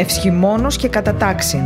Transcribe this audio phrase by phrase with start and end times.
[0.00, 1.60] Ευσχημόνος και κατατάξιν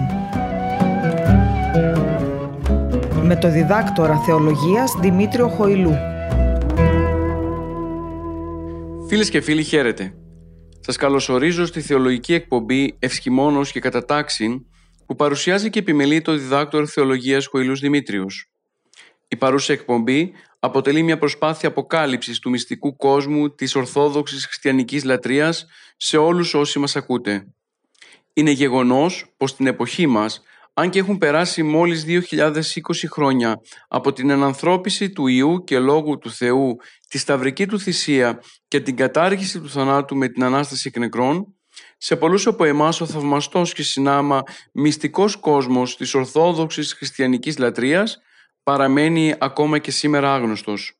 [3.22, 5.94] με το διδάκτορα θεολογίας Δημήτριο Χοηλού.
[9.08, 10.14] Φίλες και φίλοι χαίρετε.
[10.80, 14.60] Σας καλωσορίζω στη θεολογική εκπομπή Ευσχημόνος και κατατάξιν
[15.06, 18.50] που παρουσιάζει και επιμελεί το διδάκτορο θεολογίας Χοηλούς Δημήτριος.
[19.28, 25.66] Η παρούσα εκπομπή αποτελεί μια προσπάθεια αποκάλυψης του μυστικού κόσμου της ορθόδοξης χριστιανικής λατρείας
[25.96, 27.53] σε όλους όσοι μας ακούτε.
[28.34, 30.42] Είναι γεγονός πως στην εποχή μας,
[30.74, 36.30] αν και έχουν περάσει μόλις 2020 χρόνια από την ενανθρώπιση του Ιού και Λόγου του
[36.30, 36.76] Θεού,
[37.08, 41.54] τη σταυρική του θυσία και την κατάργηση του θανάτου με την Ανάσταση εκ νεκρών,
[41.98, 48.18] σε πολλούς από εμάς ο θαυμαστός και συνάμα μυστικός κόσμος της Ορθόδοξης Χριστιανικής Λατρείας
[48.62, 50.98] παραμένει ακόμα και σήμερα άγνωστος.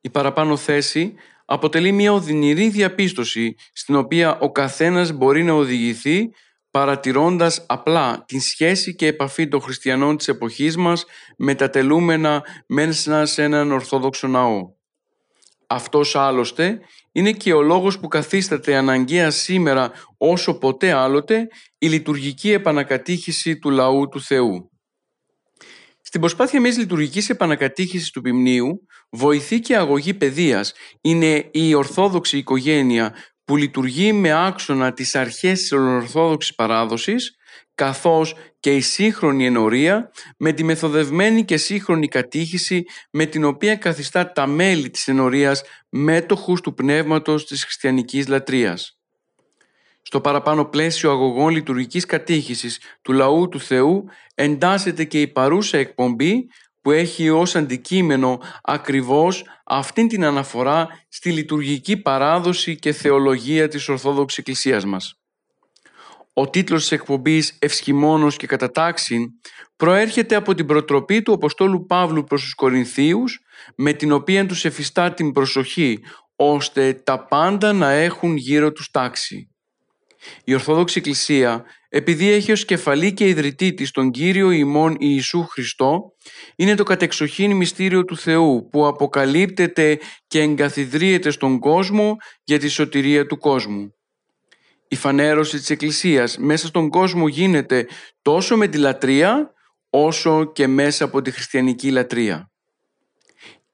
[0.00, 1.14] Η παραπάνω θέση
[1.46, 6.30] αποτελεί μια οδυνηρή διαπίστωση στην οποία ο καθένας μπορεί να οδηγηθεί
[6.70, 11.04] παρατηρώντας απλά την σχέση και επαφή των χριστιανών της εποχής μας
[11.36, 14.74] με τα τελούμενα μέσα σε έναν Ορθόδοξο ναό.
[15.66, 16.80] Αυτός άλλωστε
[17.12, 23.70] είναι και ο λόγος που καθίσταται αναγκαία σήμερα όσο ποτέ άλλοτε η λειτουργική επανακατήχηση του
[23.70, 24.70] λαού του Θεού.
[26.16, 33.14] Στην προσπάθεια μιας λειτουργικής επανακατήχησης του ποιμνίου, βοηθεί και αγωγή παιδείας είναι η ορθόδοξη οικογένεια
[33.44, 37.36] που λειτουργεί με άξονα τις αρχές της ορθόδοξης παράδοσης,
[37.74, 44.32] καθώς και η σύγχρονη ενορία με τη μεθοδευμένη και σύγχρονη κατήχηση με την οποία καθιστά
[44.32, 48.95] τα μέλη της ενορίας μέτοχους του πνεύματος της χριστιανικής λατρείας.
[50.08, 54.04] Στο παραπάνω πλαίσιο αγωγών λειτουργικής κατήχησης του λαού του Θεού
[54.34, 56.46] εντάσσεται και η παρούσα εκπομπή
[56.80, 64.38] που έχει ως αντικείμενο ακριβώς αυτήν την αναφορά στη λειτουργική παράδοση και θεολογία της Ορθόδοξης
[64.38, 65.20] Εκκλησίας μας.
[66.32, 69.28] Ο τίτλος της εκπομπής «Ευσχημόνος και κατατάξιν»
[69.76, 73.40] προέρχεται από την προτροπή του Αποστόλου Παύλου προς τους Κορινθίους
[73.76, 75.98] με την οποία τους εφιστά την προσοχή
[76.36, 79.50] ώστε τα πάντα να έχουν γύρω τους τάξη.
[80.44, 86.12] Η Ορθόδοξη Εκκλησία, επειδή έχει ως κεφαλή και ιδρυτή της τον Κύριο ημών Ιησού Χριστό,
[86.56, 93.26] είναι το κατεξοχήν μυστήριο του Θεού που αποκαλύπτεται και εγκαθιδρύεται στον κόσμο για τη σωτηρία
[93.26, 93.94] του κόσμου.
[94.88, 97.86] Η φανέρωση της Εκκλησίας μέσα στον κόσμο γίνεται
[98.22, 99.50] τόσο με τη λατρεία
[99.90, 102.50] όσο και μέσα από τη χριστιανική λατρεία.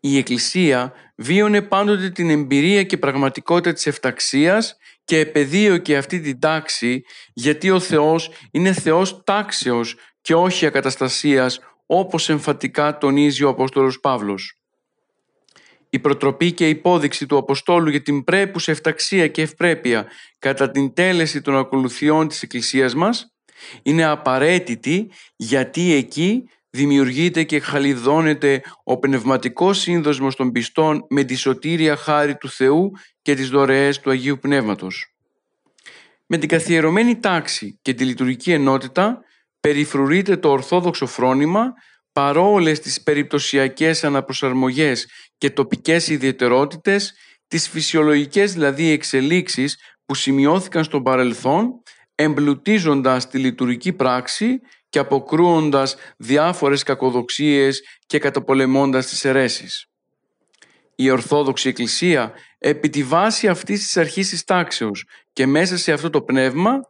[0.01, 7.03] Η Εκκλησία βίωνε πάντοτε την εμπειρία και πραγματικότητα της εφταξίας και επεδίωκε αυτή την τάξη
[7.33, 14.57] γιατί ο Θεός είναι Θεός τάξεως και όχι ακαταστασίας όπως εμφατικά τονίζει ο Απόστολος Παύλος.
[15.91, 20.07] Η προτροπή και η υπόδειξη του Αποστόλου για την πρέπουσα εφταξία και ευπρέπεια
[20.39, 23.33] κατά την τέλεση των ακολουθιών της Εκκλησίας μας
[23.83, 31.97] είναι απαραίτητη γιατί εκεί δημιουργείται και χαλιδώνεται ο πνευματικός σύνδοσμος των πιστών με τη σωτήρια
[31.97, 32.91] χάρη του Θεού
[33.23, 35.15] και τις δωρεές του Αγίου Πνεύματος.
[36.27, 39.21] Με την καθιερωμένη τάξη και τη λειτουργική ενότητα
[39.61, 41.73] περιφρουρείται το ορθόδοξο φρόνημα
[42.13, 45.07] παρόλες τις περιπτωσιακές αναπροσαρμογές
[45.39, 47.15] και τοπικές ιδιαιτερότητες,
[47.49, 51.83] τις φυσιολογικές δηλαδή εξελίξεις που σημειώθηκαν στον παρελθόν,
[52.15, 54.61] εμπλουτίζοντας τη λειτουργική πράξη
[54.93, 59.87] και αποκρούοντας διάφορες κακοδοξίες και καταπολεμώντας τις αιρέσεις.
[60.95, 66.11] Η Ορθόδοξη Εκκλησία επί τη βάση αυτής της αρχής της τάξεως και μέσα σε αυτό
[66.11, 66.81] το πνεύμα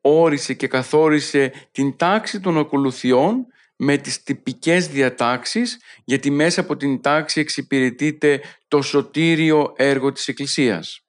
[0.00, 3.46] όρισε και καθόρισε την τάξη των ακολουθιών
[3.76, 11.07] με τις τυπικές διατάξεις γιατί μέσα από την τάξη εξυπηρετείται το σωτήριο έργο της Εκκλησίας.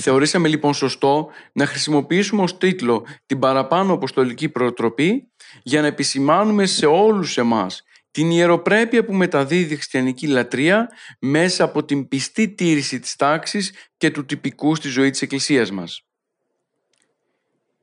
[0.00, 5.28] Θεωρήσαμε λοιπόν σωστό να χρησιμοποιήσουμε ως τίτλο την παραπάνω αποστολική προτροπή
[5.62, 10.88] για να επισημάνουμε σε όλους εμάς την ιεροπρέπεια που μεταδίδει η χριστιανική λατρεία
[11.20, 16.02] μέσα από την πιστή τήρηση της τάξης και του τυπικού στη ζωή της Εκκλησίας μας.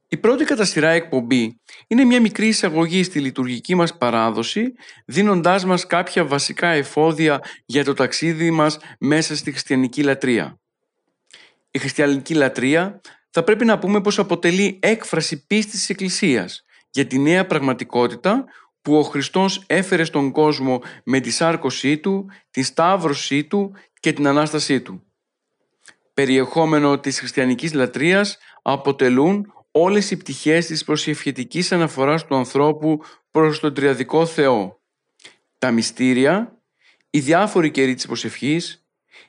[0.07, 4.73] Η πρώτη κατά σειρά εκπομπή είναι μια μικρή εισαγωγή στη λειτουργική μας παράδοση,
[5.05, 10.59] δίνοντάς μας κάποια βασικά εφόδια για το ταξίδι μας μέσα στη χριστιανική λατρεία.
[11.75, 17.19] Η χριστιανική λατρεία θα πρέπει να πούμε πως αποτελεί έκφραση πίστης της Εκκλησίας για τη
[17.19, 18.45] νέα πραγματικότητα
[18.81, 24.27] που ο Χριστός έφερε στον κόσμο με τη σάρκωσή Του, τη σταύρωσή Του και την
[24.27, 25.03] Ανάστασή Του.
[26.13, 32.99] Περιεχόμενο της χριστιανικής λατρείας αποτελούν όλες οι πτυχές της προσευχητικής αναφοράς του ανθρώπου
[33.31, 34.81] προς τον Τριαδικό Θεό.
[35.57, 36.61] Τα μυστήρια,
[37.09, 38.85] οι διάφοροι καιροί της προσευχής,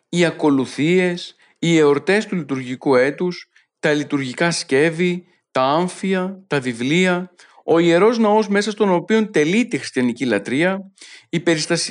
[0.08, 3.48] οι ακολουθίες, οι εορτές του λειτουργικού έτους,
[3.78, 7.30] τα λειτουργικά σκεύη, τα άμφια, τα βιβλία,
[7.64, 10.92] ο Ιερός Ναός μέσα στον οποίο τελείται η χριστιανική λατρεία,
[11.28, 11.42] οι,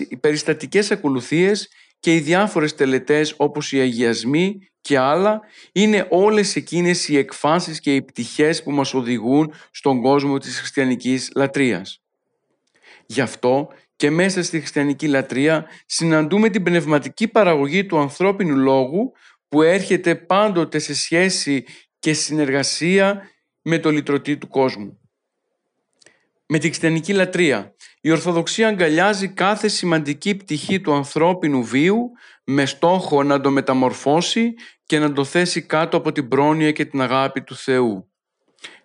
[0.10, 1.70] οι περιστατικές ακολουθίες
[2.00, 5.42] και οι διάφορες τελετές όπως οι αγιασμοί και άλλα
[5.72, 11.32] είναι όλες εκείνες οι εκφάνσεις και οι πτυχές που μας οδηγούν στον κόσμο της χριστιανικής
[11.36, 12.02] λατρείας.
[13.06, 19.12] Γι' αυτό και μέσα στη χριστιανική λατρεία συναντούμε την πνευματική παραγωγή του ανθρώπινου λόγου
[19.56, 21.66] που έρχεται πάντοτε σε σχέση
[22.00, 23.30] και συνεργασία
[23.62, 25.00] με το λυτρωτή του κόσμου.
[26.46, 32.12] Με την χριστιανική λατρεία, η Ορθοδοξία αγκαλιάζει κάθε σημαντική πτυχή του ανθρώπινου βίου
[32.44, 34.54] με στόχο να το μεταμορφώσει
[34.86, 38.12] και να το θέσει κάτω από την πρόνοια και την αγάπη του Θεού.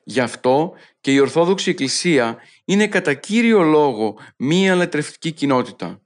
[0.05, 6.02] Γι' αυτό και η Ορθόδοξη Εκκλησία είναι κατά κύριο λόγο μία λατρευτική κοινότητα.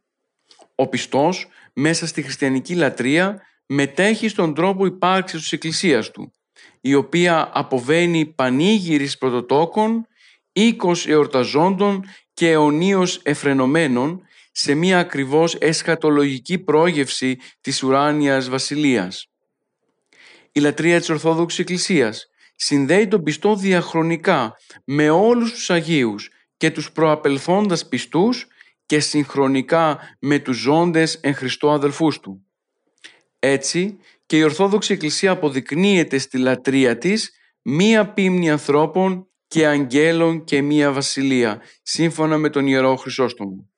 [0.74, 6.32] Ο πιστός μέσα στη χριστιανική λατρεία μετέχει στον τρόπο υπάρξης της Εκκλησίας του,
[6.80, 10.06] η οποία αποβαίνει πανήγυρης πρωτοτόκων,
[10.52, 14.22] οίκος εορταζόντων και αιωνίως εφρενωμένων
[14.52, 19.26] σε μία ακριβώς εσχατολογική πρόγευση της ουράνιας βασιλείας.
[20.52, 22.26] Η λατρεία της Ορθόδοξης Εκκλησίας
[22.56, 28.46] συνδέει τον πιστό διαχρονικά με όλους τους Αγίους και τους προαπελθόντας πιστούς
[28.86, 32.43] και συγχρονικά με τους ζώντες εν Χριστώ αδελφούς του.
[33.46, 37.32] Έτσι και η Ορθόδοξη Εκκλησία αποδεικνύεται στη λατρεία της
[37.62, 43.68] μία πίμνη ανθρώπων και αγγέλων και μία βασιλεία, σύμφωνα με τον Ιερό Χρυσόστομο.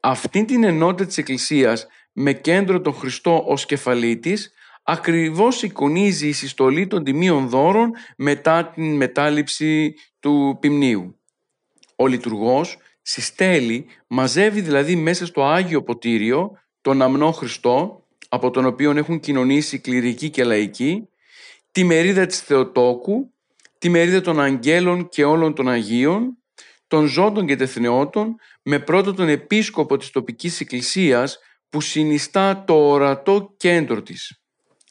[0.00, 4.52] Αυτή την ενότητα της Εκκλησίας με κέντρο τον Χριστό ως κεφαλή της,
[4.82, 11.18] ακριβώς εικονίζει η συστολή των τιμίων δώρων μετά την μετάληψη του ποιμνίου.
[11.96, 18.01] Ο λειτουργός συστέλει, μαζεύει δηλαδή μέσα στο Άγιο Ποτήριο τον αμνό Χριστό,
[18.34, 21.08] από τον οποίο έχουν κοινωνήσει κληρικοί και λαϊκοί,
[21.72, 23.32] τη μερίδα της Θεοτόκου,
[23.78, 26.38] τη μερίδα των αγγέλων και όλων των Αγίων,
[26.86, 31.38] των ζώντων και τεθνεώτων, με πρώτο τον επίσκοπο της τοπικής εκκλησίας
[31.68, 34.40] που συνιστά το ορατό κέντρο της.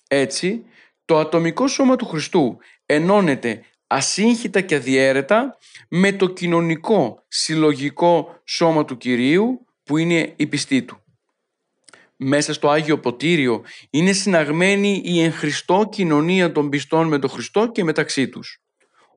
[0.07, 0.65] Έτσι,
[1.05, 5.57] το ατομικό σώμα του Χριστού ενώνεται ασύγχυτα και αδιέρετα
[5.89, 11.00] με το κοινωνικό, συλλογικό σώμα του Κυρίου που είναι η πιστή του.
[12.23, 17.67] Μέσα στο Άγιο Ποτήριο είναι συναγμένη η εν Χριστώ κοινωνία των πιστών με τον Χριστό
[17.71, 18.61] και μεταξύ τους.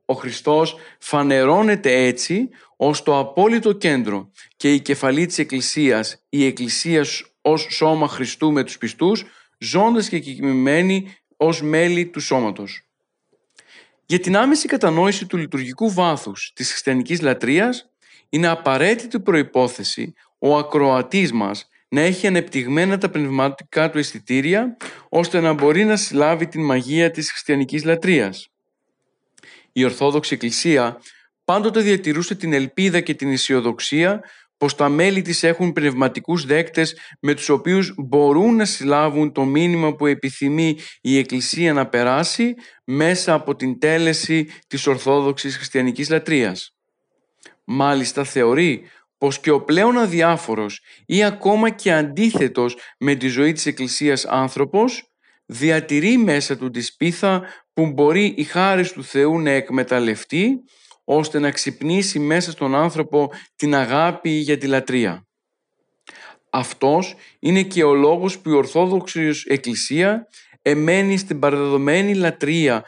[0.05, 7.05] Ο Χριστός φανερώνεται έτσι ως το απόλυτο κέντρο και η κεφαλή της Εκκλησίας, η Εκκλησία
[7.41, 9.25] ως σώμα Χριστού με τους πιστούς,
[9.59, 12.83] ζώντας και κοιμημένοι ως μέλη του σώματος.
[14.07, 17.91] Για την άμεση κατανόηση του λειτουργικού βάθους της χριστιανικής λατρείας
[18.29, 24.77] είναι απαραίτητη προϋπόθεση ο ακροατής μας να έχει ανεπτυγμένα τα πνευματικά του αισθητήρια
[25.09, 28.49] ώστε να μπορεί να συλλάβει την μαγεία της χριστιανικής λατρείας.
[29.73, 31.01] Η Ορθόδοξη Εκκλησία
[31.45, 34.21] πάντοτε διατηρούσε την ελπίδα και την αισιοδοξία
[34.57, 39.95] πως τα μέλη της έχουν πνευματικούς δέκτες με τους οποίους μπορούν να συλλάβουν το μήνυμα
[39.95, 42.55] που επιθυμεί η Εκκλησία να περάσει
[42.85, 46.75] μέσα από την τέλεση της Ορθόδοξης Χριστιανικής Λατρείας.
[47.65, 48.85] Μάλιστα θεωρεί
[49.25, 55.13] πως και ο πλέον αδιάφορος ή ακόμα και αντίθετος με τη ζωή της Εκκλησίας άνθρωπος
[55.47, 60.49] διατηρεί μέσα του τη σπίθα που μπορεί η χάρις του Θεού να εκμεταλλευτεί
[61.05, 65.27] ώστε να ξυπνήσει μέσα στον άνθρωπο την αγάπη για τη λατρεία.
[66.51, 70.29] Αυτός είναι και ο λόγος που η Ορθόδοξης Εκκλησία
[70.67, 72.85] εμένει στην παραδεδομένη λατρεία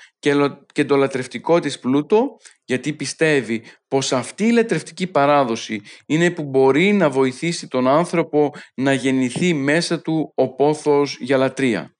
[0.73, 6.93] και το λατρευτικό της πλούτο γιατί πιστεύει πως αυτή η λατρευτική παράδοση είναι που μπορεί
[6.93, 11.95] να βοηθήσει τον άνθρωπο να γεννηθεί μέσα του ο πόθος για λατρεία.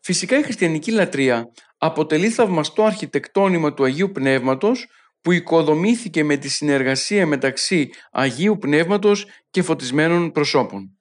[0.00, 4.86] Φυσικά η χριστιανική λατρεία αποτελεί θαυμαστό αρχιτεκτόνημα του Αγίου Πνεύματος
[5.20, 10.98] που οικοδομήθηκε με τη συνεργασία μεταξύ Αγίου Πνεύματος και φωτισμένων προσώπων.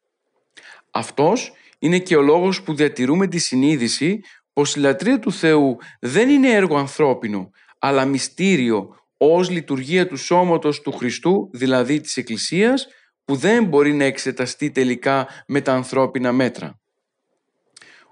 [0.92, 4.20] Αυτός είναι και ο λόγος που διατηρούμε τη συνείδηση
[4.54, 10.82] πως η λατρεία του Θεού δεν είναι έργο ανθρώπινο, αλλά μυστήριο ως λειτουργία του σώματος
[10.82, 12.88] του Χριστού, δηλαδή της Εκκλησίας,
[13.26, 16.80] που δεν μπορεί να εξεταστεί τελικά με τα ανθρώπινα μέτρα.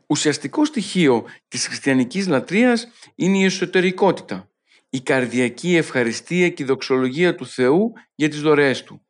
[0.07, 4.49] Ουσιαστικό στοιχείο της χριστιανικής λατρείας είναι η εσωτερικότητα,
[4.89, 9.03] η καρδιακή ευχαριστία και η δοξολογία του Θεού για τις δωρεές Του.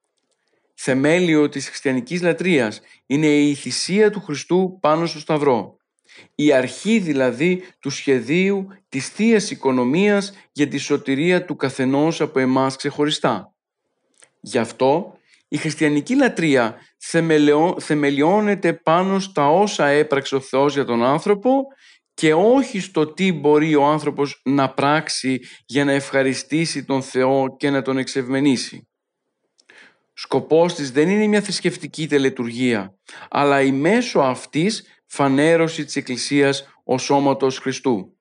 [0.82, 5.78] Θεμέλιο της χριστιανικής λατρείας είναι η θυσία του Χριστού πάνω στο Σταυρό.
[6.36, 12.76] Η αρχή δηλαδή του σχεδίου της θείας Οικονομίας για τη σωτηρία του καθενός από εμάς
[12.76, 13.54] ξεχωριστά.
[14.40, 15.18] Γι' αυτό
[15.48, 16.76] η χριστιανική λατρεία
[17.78, 21.52] θεμελιώνεται πάνω στα όσα έπραξε ο Θεός για τον άνθρωπο
[22.14, 27.70] και όχι στο τι μπορεί ο άνθρωπος να πράξει για να ευχαριστήσει τον Θεό και
[27.70, 28.89] να τον εξευμενήσει.
[30.22, 32.98] Σκοπός της δεν είναι μια θρησκευτική τελετουργία,
[33.30, 38.18] αλλά η μέσω αυτής φανέρωση της Εκκλησίας ο σώματος Χριστού.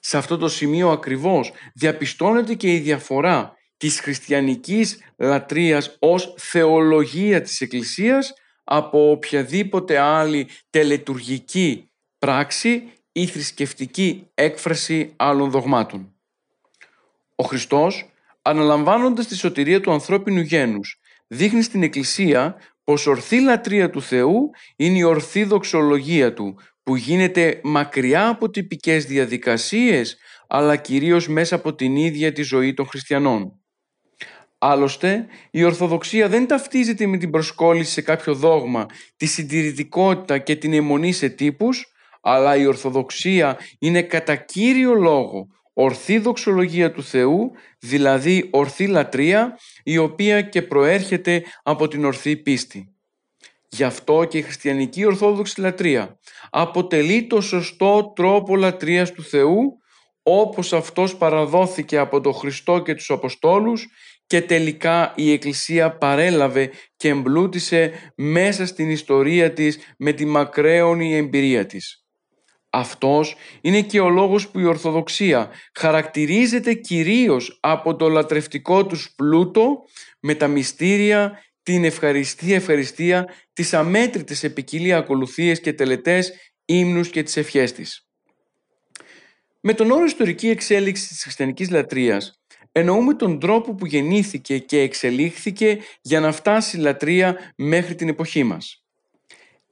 [0.00, 7.60] Σε αυτό το σημείο ακριβώς διαπιστώνεται και η διαφορά της χριστιανικής λατρείας ως θεολογία της
[7.60, 8.32] Εκκλησίας
[8.64, 16.14] από οποιαδήποτε άλλη τελετουργική πράξη ή θρησκευτική έκφραση άλλων δογμάτων.
[17.36, 18.10] Ο Χριστός,
[18.42, 20.96] αναλαμβάνοντας τη σωτηρία του ανθρώπινου γένους,
[21.32, 27.60] δείχνει στην Εκκλησία πως ορθή λατρεία του Θεού είναι η ορθή δοξολογία Του, που γίνεται
[27.62, 30.16] μακριά από τυπικές διαδικασίες,
[30.48, 33.60] αλλά κυρίως μέσα από την ίδια τη ζωή των χριστιανών.
[34.58, 38.86] Άλλωστε, η Ορθοδοξία δεν ταυτίζεται με την προσκόλληση σε κάποιο δόγμα,
[39.16, 46.18] τη συντηρητικότητα και την αιμονή σε τύπους, αλλά η Ορθοδοξία είναι κατά κύριο λόγο ορθή
[46.18, 52.96] δοξολογία του Θεού, δηλαδή ορθή λατρεία, η οποία και προέρχεται από την ορθή πίστη.
[53.68, 56.18] Γι' αυτό και η χριστιανική ορθόδοξη λατρεία
[56.50, 59.76] αποτελεί το σωστό τρόπο λατρείας του Θεού,
[60.22, 63.86] όπως αυτός παραδόθηκε από τον Χριστό και τους Αποστόλους
[64.26, 71.66] και τελικά η Εκκλησία παρέλαβε και εμπλούτησε μέσα στην ιστορία της με τη μακραίωνη εμπειρία
[71.66, 72.01] της.
[72.74, 79.84] Αυτός είναι και ο λόγος που η Ορθοδοξία χαρακτηρίζεται κυρίως από το λατρευτικό τους πλούτο
[80.20, 86.32] με τα μυστήρια, την ευχαριστία ευχαριστία, τις αμέτρητες επικοινία ακολουθίες και τελετές,
[86.64, 88.06] ύμνους και τις ευχές της.
[89.60, 92.40] Με τον όρο ιστορική εξέλιξη της χριστιανικής λατρείας
[92.72, 98.44] εννοούμε τον τρόπο που γεννήθηκε και εξελίχθηκε για να φτάσει η λατρεία μέχρι την εποχή
[98.44, 98.81] μας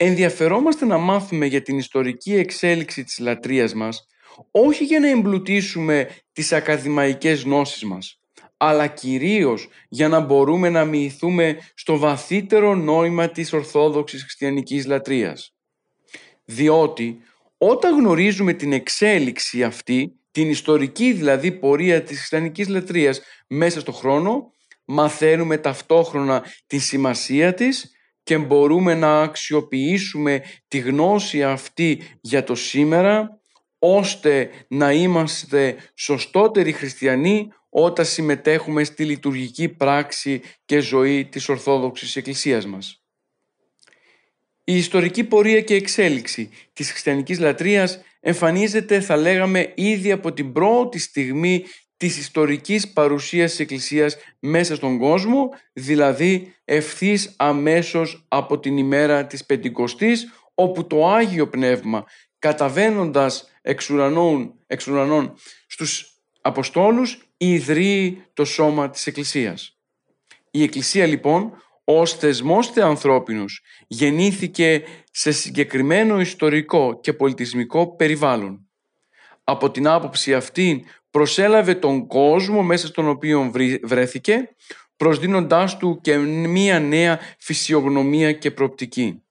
[0.03, 4.07] ενδιαφερόμαστε να μάθουμε για την ιστορική εξέλιξη της λατρείας μας,
[4.51, 8.19] όχι για να εμπλουτίσουμε τις ακαδημαϊκές γνώσεις μας,
[8.57, 15.55] αλλά κυρίως για να μπορούμε να μοιηθούμε στο βαθύτερο νόημα της Ορθόδοξης Χριστιανικής λατρείας.
[16.45, 17.21] Διότι
[17.57, 24.51] όταν γνωρίζουμε την εξέλιξη αυτή, την ιστορική δηλαδή πορεία της χριστιανικής λατρείας μέσα στο χρόνο,
[24.85, 27.91] μαθαίνουμε ταυτόχρονα τη σημασία της
[28.23, 33.39] και μπορούμε να αξιοποιήσουμε τη γνώση αυτή για το σήμερα
[33.79, 42.65] ώστε να είμαστε σωστότεροι χριστιανοί όταν συμμετέχουμε στη λειτουργική πράξη και ζωή της Ορθόδοξης Εκκλησίας
[42.65, 43.03] μας.
[44.63, 50.99] Η ιστορική πορεία και εξέλιξη της χριστιανικής λατρείας εμφανίζεται θα λέγαμε ήδη από την πρώτη
[50.99, 51.63] στιγμή
[52.01, 59.45] της ιστορικής παρουσίας της Εκκλησίας μέσα στον κόσμο, δηλαδή ευθύς αμέσως από την ημέρα της
[59.45, 62.05] Πεντηκοστής, όπου το Άγιο Πνεύμα
[62.39, 65.33] καταβαίνοντας εξ ουρανών, εξ ουρανών
[65.67, 69.77] στους Αποστόλους ιδρύει το σώμα της Εκκλησίας.
[70.51, 71.53] Η Εκκλησία λοιπόν
[71.83, 78.70] ως θεσμός θεανθρώπινος γεννήθηκε σε συγκεκριμένο ιστορικό και πολιτισμικό περιβάλλον.
[79.43, 83.51] Από την άποψη αυτή προσέλαβε τον κόσμο μέσα στον οποίο
[83.83, 84.49] βρέθηκε,
[84.97, 89.21] προσδίνοντάς του και μία νέα φυσιογνωμία και προοπτική.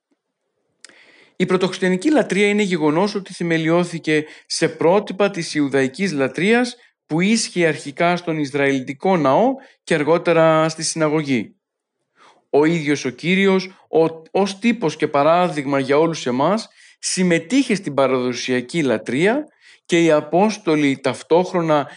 [1.37, 6.77] Η πρωτοχριστιανική λατρεία είναι γεγονός ότι θεμελιώθηκε σε πρότυπα της Ιουδαϊκής λατρείας
[7.07, 11.55] που ίσχυε αρχικά στον Ισραηλιτικό ναό και αργότερα στη συναγωγή.
[12.51, 18.83] Ο ίδιος ο Κύριος, ο, ως τύπος και παράδειγμα για όλους εμάς, συμμετείχε στην παραδοσιακή
[18.83, 19.45] λατρεία
[19.91, 21.89] και οι Απόστολοι ταυτόχρονα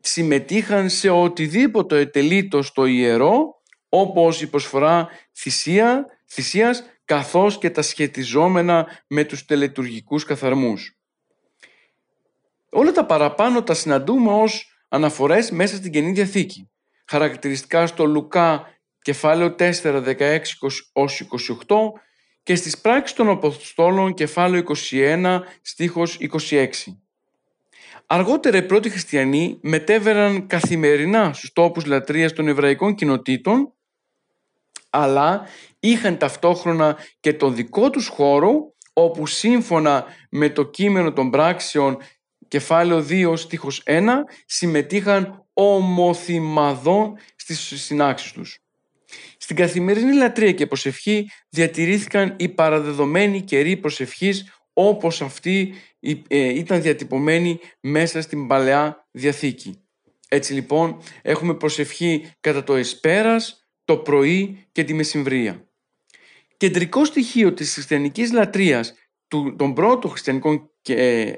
[0.00, 8.86] συμμετείχαν σε οτιδήποτε ετελείτο στο ιερό όπως η προσφορά θυσία, θυσίας καθώς και τα σχετιζόμενα
[9.06, 10.98] με τους τελετουργικούς καθαρμούς.
[12.68, 16.70] Όλα τα παραπάνω τα συναντούμε ως αναφορές μέσα στην Καινή Διαθήκη.
[17.04, 18.66] Χαρακτηριστικά στο Λουκά
[19.02, 20.40] κεφάλαιο 4, 16
[20.92, 21.76] 28
[22.42, 26.18] και στις πράξεις των Αποστόλων κεφάλαιο 21 στίχος
[26.50, 26.68] 26.
[28.06, 33.72] Αργότερα οι πρώτοι χριστιανοί μετέβεραν καθημερινά στους τόπους λατρείας των εβραϊκών κοινοτήτων
[34.90, 35.46] αλλά
[35.80, 41.98] είχαν ταυτόχρονα και τον δικό τους χώρο όπου σύμφωνα με το κείμενο των πράξεων
[42.48, 44.08] κεφάλαιο 2 στίχος 1
[44.46, 48.61] συμμετείχαν ομοθυμαδών στις συνάξεις τους.
[49.36, 55.74] Στην καθημερινή λατρεία και προσευχή διατηρήθηκαν οι παραδεδομένοι καιροί προσευχής όπως αυτή
[56.28, 59.82] ε, ήταν διατυπωμένη μέσα στην Παλαιά Διαθήκη.
[60.28, 65.66] Έτσι λοιπόν έχουμε προσευχή κατά το εσπέρας, το πρωί και τη μεσημβρία.
[66.56, 68.94] Κεντρικό στοιχείο της χριστιανικής λατρείας
[69.28, 70.70] του, των πρώτων χριστιανικών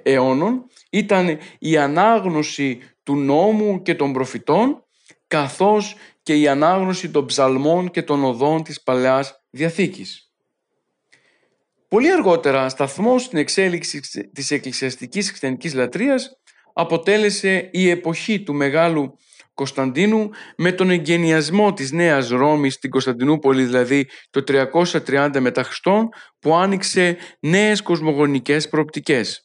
[0.03, 4.84] αιώνων ήταν η ανάγνωση του νόμου και των προφητών
[5.35, 10.33] καθώς και η ανάγνωση των ψαλμών και των οδών της Παλαιάς Διαθήκης.
[11.89, 14.01] Πολύ αργότερα, σταθμός στην εξέλιξη
[14.33, 16.31] της εκκλησιαστικής χριστιανικής λατρείας
[16.73, 19.19] αποτέλεσε η εποχή του Μεγάλου
[19.55, 25.67] Κωνσταντίνου με τον εγκαινιασμό της Νέας Ρώμης στην Κωνσταντινούπολη, δηλαδή το 330 μετά
[26.39, 29.44] που άνοιξε νέες κοσμογονικές προοπτικές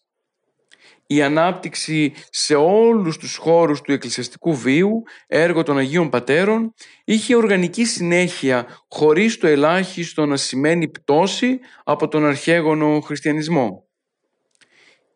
[1.12, 6.74] η ανάπτυξη σε όλους τους χώρους του εκκλησιαστικού βίου, έργο των Αγίων Πατέρων,
[7.04, 13.88] είχε οργανική συνέχεια χωρίς το ελάχιστο να σημαίνει πτώση από τον αρχαίγωνο χριστιανισμό.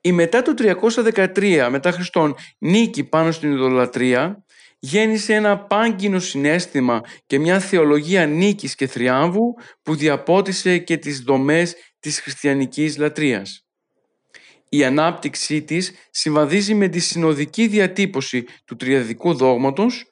[0.02, 4.44] Η μετά το 313 μετά Χριστόν νίκη πάνω στην ιδωλατρία
[4.80, 11.76] γέννησε ένα πάγκινο συνέστημα και μια θεολογία νίκης και θριάμβου που διαπότισε και τις δομές
[12.00, 13.64] της χριστιανικής λατρείας
[14.76, 20.06] η ανάπτυξή της συμβαδίζει με τη συνοδική διατύπωση του τριαδικού δόγματος,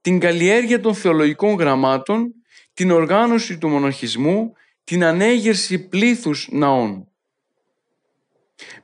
[0.00, 2.34] την καλλιέργεια των θεολογικών γραμμάτων,
[2.74, 4.52] την οργάνωση του μοναχισμού,
[4.84, 7.08] την ανέγερση πλήθους ναών.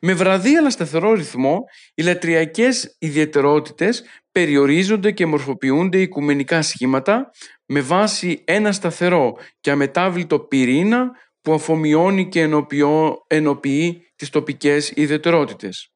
[0.01, 1.65] Με βραδύ αλλά σταθερό ρυθμό,
[1.95, 7.31] οι λατριακές ιδιαιτερότητες περιορίζονται και μορφοποιούνται οικουμενικά σχήματα
[7.67, 11.11] με βάση ένα σταθερό και αμετάβλητο πυρήνα
[11.43, 12.49] που αφομοιώνει και
[13.27, 15.89] ενοποιεί τις τοπικές ιδιαιτερότητες.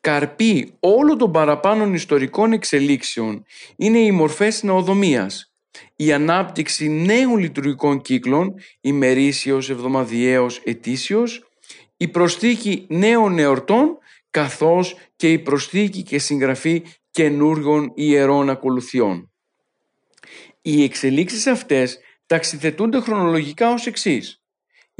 [0.00, 3.44] Καρπή όλων των παραπάνω ιστορικών εξελίξεων
[3.76, 5.52] είναι οι μορφές ναοδομίας,
[5.96, 11.42] η ανάπτυξη νέων λειτουργικών κύκλων, ημερήσιος, εβδομαδιαίος, ετήσιος,
[11.96, 13.98] η προσθήκη νέων εορτών,
[14.30, 19.30] καθώς και η προσθήκη και συγγραφή καινούργων ιερών ακολουθιών.
[20.62, 24.37] Οι εξελίξεις αυτές ταξιθετούνται χρονολογικά ως εξής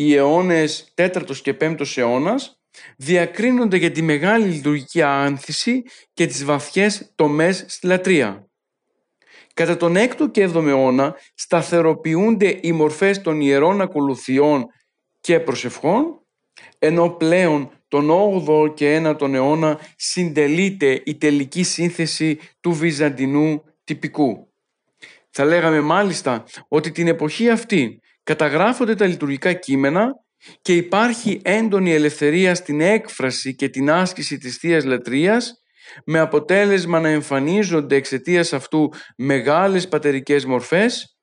[0.01, 2.61] οι αιώνες 4ος και 5ος αιώνας
[2.97, 5.83] διακρίνονται για τη μεγάλη λειτουργική άνθηση
[6.13, 8.49] και τις βαθιές τομές στη λατρεία.
[9.55, 14.67] Κατά τον 6ο και 7ο αιώνα σταθεροποιούνται οι μορφές των ιερών ακολουθιών
[15.21, 16.27] και προσευχών,
[16.79, 24.53] ενώ πλέον τον 8ο και 9ο αιώνα συντελείται η τελική σύνθεση του βυζαντινού τυπικού.
[25.31, 30.13] Θα λέγαμε μάλιστα ότι την εποχή αυτή καταγράφονται τα λειτουργικά κείμενα
[30.63, 35.53] και υπάρχει έντονη ελευθερία στην έκφραση και την άσκηση της Θείας Λατρείας
[36.05, 41.19] με αποτέλεσμα να εμφανίζονται εξαιτίας αυτού μεγάλες πατερικές μορφές.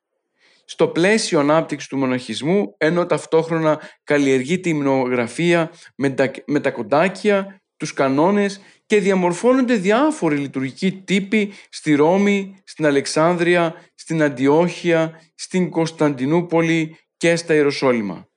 [0.64, 7.60] Στο πλαίσιο ανάπτυξης του μοναχισμού ενώ ταυτόχρονα καλλιεργεί τη υμνογραφία με τα, με τα κοντάκια,
[7.76, 16.96] τους κανόνες και διαμορφώνονται διάφοροι λειτουργικοί τύποι στη Ρώμη, στην Αλεξάνδρεια, στην Αντιόχεια, στην Κωνσταντινούπολη
[17.16, 18.28] και στα Ιεροσόλυμα.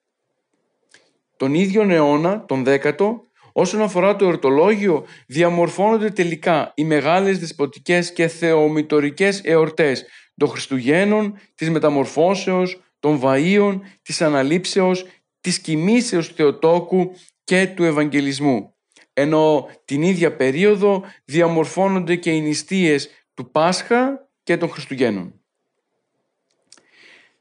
[1.38, 8.28] Τον ίδιο αιώνα, τον δέκατο, όσον αφορά το εορτολόγιο, διαμορφώνονται τελικά οι μεγάλες δεσποτικές και
[8.28, 15.06] θεομητορικές εορτές των Χριστουγέννων, της Μεταμορφώσεως, των Βαΐων, της Αναλήψεως,
[15.42, 17.12] της Κοιμήσεως Θεοτόκου
[17.44, 18.74] και του Ευαγγελισμού
[19.20, 25.34] ενώ την ίδια περίοδο διαμορφώνονται και οι νηστείες του Πάσχα και των Χριστουγέννων.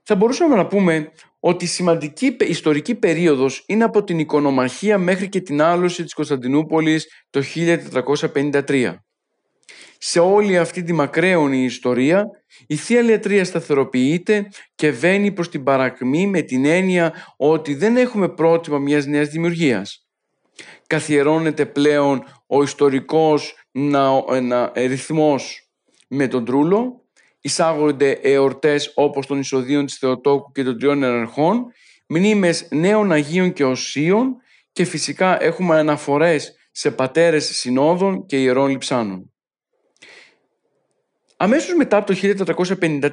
[0.02, 5.40] Θα μπορούσαμε να πούμε ότι η σημαντική ιστορική περίοδος είναι από την οικονομαρχία μέχρι και
[5.40, 8.94] την άλωση της Κωνσταντινούπολης το 1453.
[9.98, 12.26] Σε όλη αυτή τη μακραίωνη ιστορία,
[12.66, 18.28] η Θεία Λετρία σταθεροποιείται και βαίνει προς την παρακμή με την έννοια ότι δεν έχουμε
[18.28, 20.07] πρότυπα μιας νέας δημιουργίας
[20.86, 25.68] καθιερώνεται πλέον ο ιστορικός να, να, ρυθμός
[26.08, 27.04] με τον Τρούλο,
[27.40, 31.72] εισάγονται εορτές όπως των εισοδίων της Θεοτόκου και των τριών εναρχών,
[32.06, 34.36] μνήμες νέων Αγίων και Οσίων
[34.72, 39.32] και φυσικά έχουμε αναφορές σε πατέρες συνόδων και ιερών λειψάνων.
[41.36, 42.18] Αμέσως μετά από το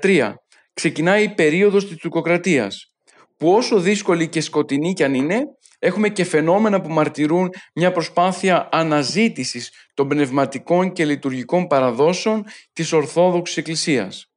[0.01, 0.33] 1453
[0.73, 2.93] ξεκινάει η περίοδος της τουρκοκρατίας,
[3.37, 5.43] που όσο δύσκολη και σκοτεινή κι αν είναι,
[5.85, 12.43] έχουμε και φαινόμενα που μαρτυρούν μια προσπάθεια αναζήτησης των πνευματικών και λειτουργικών παραδόσεων
[12.73, 14.29] της Ορθόδοξης Εκκλησίας.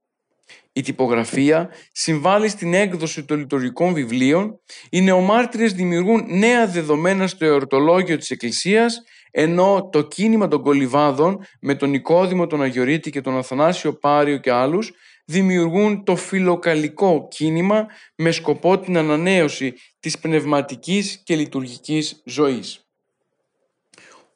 [0.73, 8.17] Η τυπογραφία συμβάλλει στην έκδοση των λειτουργικών βιβλίων, οι νεομάρτυρες δημιουργούν νέα δεδομένα στο εορτολόγιο
[8.17, 13.93] της Εκκλησίας, ενώ το κίνημα των κολυβάδων με τον Νικόδημο, τον Αγιορείτη και τον Αθανάσιο
[13.93, 14.93] Πάριο και άλλους
[15.31, 22.87] δημιουργούν το φιλοκαλικό κίνημα με σκοπό την ανανέωση της πνευματικής και λειτουργικής ζωής.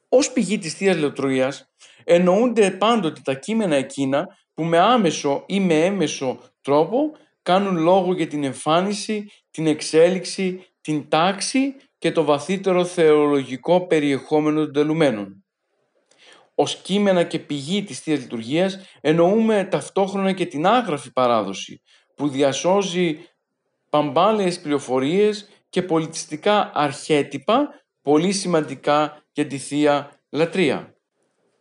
[0.08, 1.70] Ως πηγή της Θείας Λεωτρίας
[2.04, 8.26] εννοούνται πάντοτε τα κείμενα εκείνα που με άμεσο ή με έμεσο τρόπο κάνουν λόγο για
[8.26, 15.41] την εμφάνιση, την εξέλιξη, την τάξη και το βαθύτερο θεολογικό περιεχόμενο των τελουμένων.
[16.54, 21.82] Ω κείμενα και πηγή της Θείας Λειτουργίας εννοούμε ταυτόχρονα και την άγραφη παράδοση
[22.14, 23.18] που διασώζει
[23.90, 27.68] παμπάλαιες πληροφορίες και πολιτιστικά αρχέτυπα
[28.02, 30.96] πολύ σημαντικά για τη Θεία Λατρεία.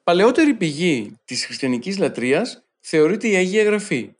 [0.03, 4.11] Παλαιότερη πηγή της χριστιανικής λατρείας θεωρείται η Αγία Γραφή,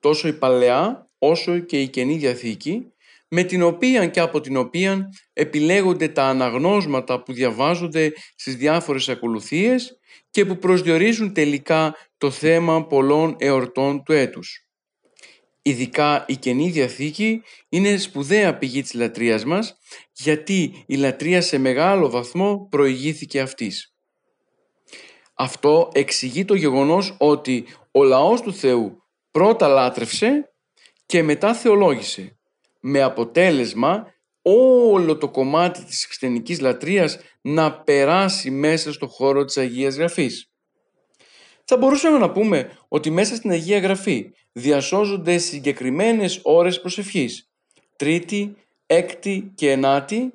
[0.00, 2.92] τόσο η Παλαιά όσο και η Καινή Διαθήκη,
[3.30, 9.98] με την οποία και από την οποία επιλέγονται τα αναγνώσματα που διαβάζονται στις διάφορες ακολουθίες
[10.30, 14.64] και που προσδιορίζουν τελικά το θέμα πολλών εορτών του έτους.
[15.62, 19.78] Ειδικά η Καινή Διαθήκη είναι σπουδαία πηγή της λατρείας μας
[20.12, 23.94] γιατί η λατρεία σε μεγάλο βαθμό προηγήθηκε αυτής.
[25.34, 30.52] Αυτό εξηγεί το γεγονός ότι ο λαός του Θεού πρώτα λάτρευσε
[31.06, 32.39] και μετά θεολόγησε
[32.80, 34.12] με αποτέλεσμα
[34.42, 40.50] όλο το κομμάτι της χριστιανικής λατρείας να περάσει μέσα στο χώρο της Αγίας Γραφής.
[41.64, 47.50] Θα μπορούσαμε να πούμε ότι μέσα στην Αγία Γραφή διασώζονται συγκεκριμένες ώρες προσευχής,
[47.96, 50.32] τρίτη, έκτη και ενάτη,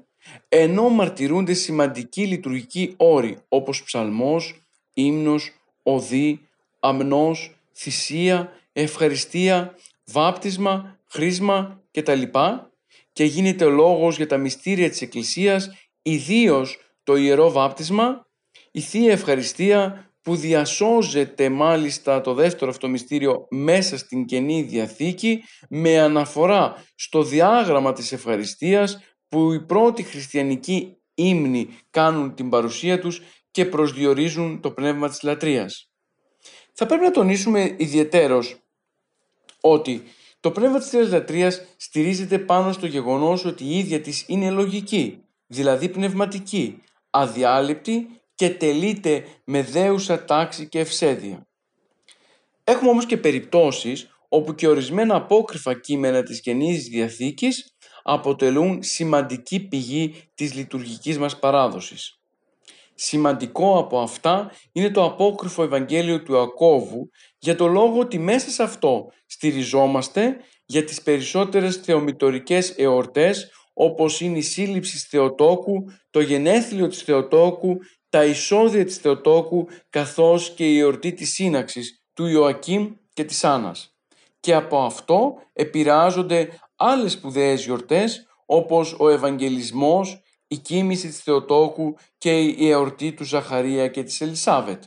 [0.49, 4.61] ενώ μαρτυρούνται σημαντικοί λειτουργικοί όροι όπως ψαλμός,
[4.93, 5.51] ύμνος,
[5.83, 6.47] οδή,
[6.79, 12.21] αμνός, θυσία, ευχαριστία, βάπτισμα, χρήσμα κτλ.
[13.13, 15.69] Και γίνεται λόγος για τα μυστήρια της Εκκλησίας,
[16.01, 18.27] ιδίως το Ιερό Βάπτισμα,
[18.71, 25.99] η Θεία Ευχαριστία που διασώζεται μάλιστα το δεύτερο αυτό μυστήριο μέσα στην Καινή Διαθήκη με
[25.99, 33.65] αναφορά στο διάγραμμα της ευχαριστίας που οι πρώτοι χριστιανικοί ύμνοι κάνουν την παρουσία τους και
[33.65, 35.89] προσδιορίζουν το πνεύμα της λατρείας.
[36.73, 38.57] Θα πρέπει να τονίσουμε ιδιαιτέρως
[39.61, 40.03] ότι
[40.45, 45.23] το πνεύμα της Θείας Λατρείας στηρίζεται πάνω στο γεγονός ότι η ίδια της είναι λογική,
[45.47, 51.47] δηλαδή πνευματική, αδιάλειπτη και τελείται με δέουσα τάξη και ευσέδεια.
[52.63, 60.15] Έχουμε όμως και περιπτώσεις όπου και ορισμένα απόκριφα κείμενα της Καινής Διαθήκης αποτελούν σημαντική πηγή
[60.35, 62.19] της λειτουργικής μας παράδοσης.
[62.95, 68.63] Σημαντικό από αυτά είναι το απόκριφο Ευαγγέλιο του Ακόβου για το λόγο ότι μέσα σε
[68.63, 76.87] αυτό στηριζόμαστε για τις περισσότερες θεομητορικές εορτές όπως είναι η σύλληψη της Θεοτόκου, το γενέθλιο
[76.87, 77.77] της Θεοτόκου,
[78.09, 83.95] τα εισόδια της Θεοτόκου καθώς και η εορτή της σύναξης του Ιωακήμ και της Άννας.
[84.39, 92.39] Και από αυτό επηρεάζονται άλλες σπουδαίες γιορτές όπως ο Ευαγγελισμός, η κοίμηση της Θεοτόκου και
[92.39, 94.83] η εορτή του Ζαχαρία και της Ελισάβετ.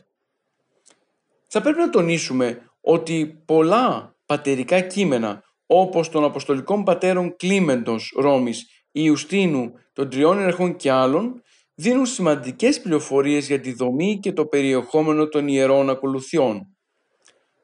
[1.47, 9.71] Θα πρέπει να τονίσουμε ότι πολλά πατερικά κείμενα όπως των Αποστολικών Πατέρων Κλίμεντος Ρώμης, Ιουστίνου,
[9.93, 11.41] των Τριών Ερχών και άλλων
[11.75, 16.77] δίνουν σημαντικές πληροφορίες για τη δομή και το περιεχόμενο των ιερών ακολουθιών.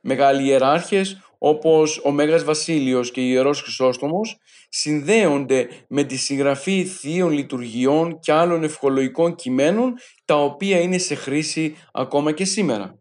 [0.02, 4.38] Μεγάλοι ιεράρχες όπως ο Μέγας Βασίλειος και ο Ιερός Χρυσόστομος
[4.70, 9.94] συνδέονται με τη συγγραφή θείων λειτουργιών και άλλων ευχολογικών κειμένων
[10.26, 13.00] τα οποία είναι σε χρήση ακόμα και σήμερα.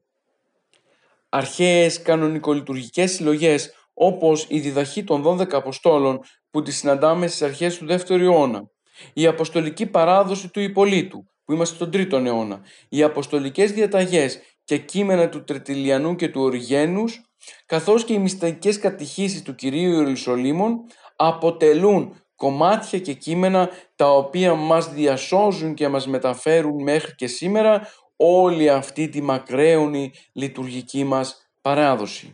[1.28, 7.86] Αρχαίες κανονικολειτουργικές συλλογές όπως η διδαχή των 12 Αποστόλων που τη συναντάμε στις αρχές του
[7.88, 8.70] 2ου αιώνα,
[9.12, 15.28] η αποστολική παράδοση του Υπολίτου που είμαστε στον 3ο αιώνα, οι αποστολικές διαταγές και κείμενα
[15.28, 17.20] του Τρετηλιανού και του Οριγένους
[17.66, 20.80] καθώς και οι μυστικές κατηχήσεις του Κυρίου Ιερουσαλήμων
[21.16, 28.70] αποτελούν κομμάτια και κείμενα τα οποία μας διασώζουν και μας μεταφέρουν μέχρι και σήμερα όλη
[28.70, 32.32] αυτή τη μακραίωνη λειτουργική μας παράδοση.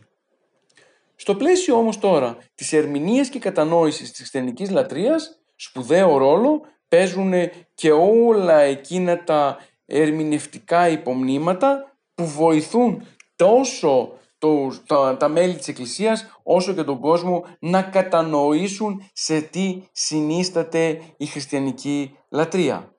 [1.15, 7.33] Στο πλαίσιο όμως τώρα της ερμηνείας και κατανόησης της χριστιανικής λατρείας σπουδαίο ρόλο παίζουν
[7.75, 16.25] και όλα εκείνα τα ερμηνευτικά υπομνήματα που βοηθούν τόσο το, τα, τα μέλη της Εκκλησίας
[16.43, 22.93] όσο και τον κόσμο να κατανοήσουν σε τι συνίσταται η χριστιανική λατρεία.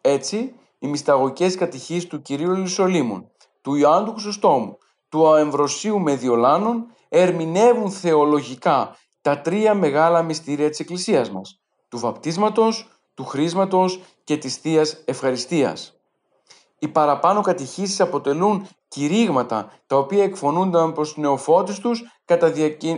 [0.00, 3.30] Έτσι, οι μυσταγωγικές κατηχίες του Κυρίου Λυσολήμων,
[3.62, 11.30] του Ιωάννου του Χρυσοστόμου, του Αεμβροσίου Μεδιολάνων ερμηνεύουν θεολογικά τα τρία μεγάλα μυστήρια της Εκκλησίας
[11.30, 15.97] μας, του βαπτίσματος, του χρήσματος και της Θείας Ευχαριστίας.
[16.78, 22.52] Οι παραπάνω κατηχήσεις αποτελούν κηρύγματα τα οποία εκφωνούνταν προς τους νεοφώτες τους κατά,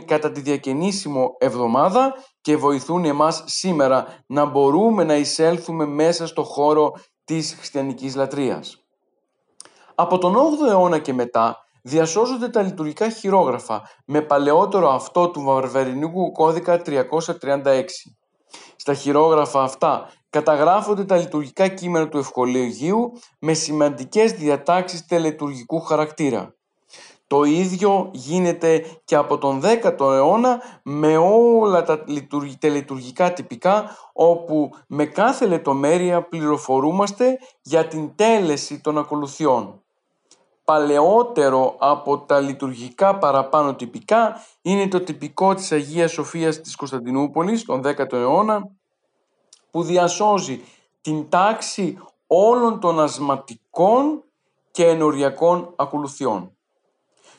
[0.04, 6.92] κατά τη διακαινήσιμο εβδομάδα και βοηθούν εμάς σήμερα να μπορούμε να εισέλθουμε μέσα στο χώρο
[7.24, 8.84] της χριστιανικής λατρείας.
[9.94, 16.32] Από τον 8ο αιώνα και μετά διασώζονται τα λειτουργικά χειρόγραφα με παλαιότερο αυτό του Βαρβερινικού
[16.32, 17.84] κώδικα 336.
[18.76, 26.54] Στα χειρόγραφα αυτά καταγράφονται τα λειτουργικά κείμενα του ευχολόγιου με σημαντικές διατάξεις τελετουργικού χαρακτήρα.
[27.26, 32.04] Το ίδιο γίνεται και από τον 10ο αιώνα με όλα τα
[32.58, 39.82] τελετουργικά τυπικά όπου με κάθε λεπτομέρεια πληροφορούμαστε για την τέλεση των ακολουθιών.
[40.64, 47.82] Παλαιότερο από τα λειτουργικά παραπάνω τυπικά είναι το τυπικό της Αγίας Σοφίας της Κωνσταντινούπολης τον
[47.84, 48.70] 10ο αιώνα
[49.70, 50.60] που διασώζει
[51.00, 54.24] την τάξη όλων των ασματικών
[54.70, 56.56] και ενοριακών ακολουθιών.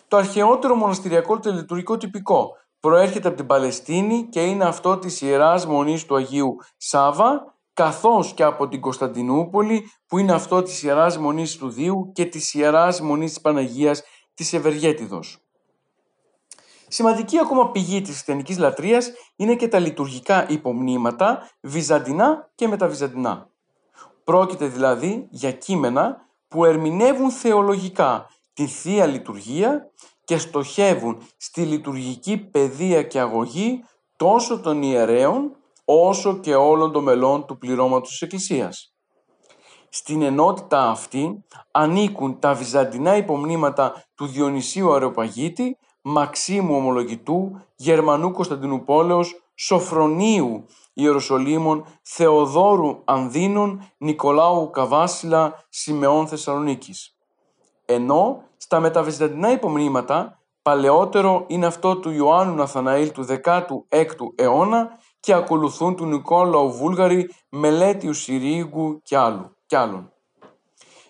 [0.08, 6.06] Το αρχαιότερο μοναστηριακό τελετουργικό τυπικό προέρχεται από την Παλαιστίνη και είναι αυτό της Ιεράς Μονής
[6.06, 11.70] του Αγίου Σάβα, καθώς και από την Κωνσταντινούπολη που είναι αυτό της Ιεράς Μονής του
[11.70, 15.39] Δίου και της Ιεράς Μονής της Παναγίας της Ευεργέτιδος.
[16.93, 23.49] Σημαντική ακόμα πηγή της χριστιανικής λατρείας είναι και τα λειτουργικά υπομνήματα βυζαντινά και μεταβυζαντινά.
[24.23, 29.91] Πρόκειται δηλαδή για κείμενα που ερμηνεύουν θεολογικά τη Θεία Λειτουργία
[30.23, 33.84] και στοχεύουν στη λειτουργική παιδεία και αγωγή
[34.17, 38.93] τόσο των ιερέων όσο και όλων των μελών του πληρώματος της Εκκλησίας.
[39.89, 50.66] Στην ενότητα αυτή ανήκουν τα βυζαντινά υπομνήματα του Διονυσίου Αρεοπαγίτη, Μαξίμου Ομολογητού, Γερμανού Κωνσταντινουπόλεως, Σοφρονίου
[50.94, 57.16] Ιεροσολύμων, Θεοδόρου Ανδίνων, Νικολάου Καβάσιλα, Σιμεών Θεσσαλονίκης.
[57.86, 65.96] Ενώ στα μεταβυζαντινά υπομνήματα, παλαιότερο είναι αυτό του Ιωάννου Ναθαναήλ του 16ου αιώνα και ακολουθούν
[65.96, 70.12] του Νικόλαου Βούλγαρη, Μελέτιου Συρίγκου και, άλλου, και άλλων.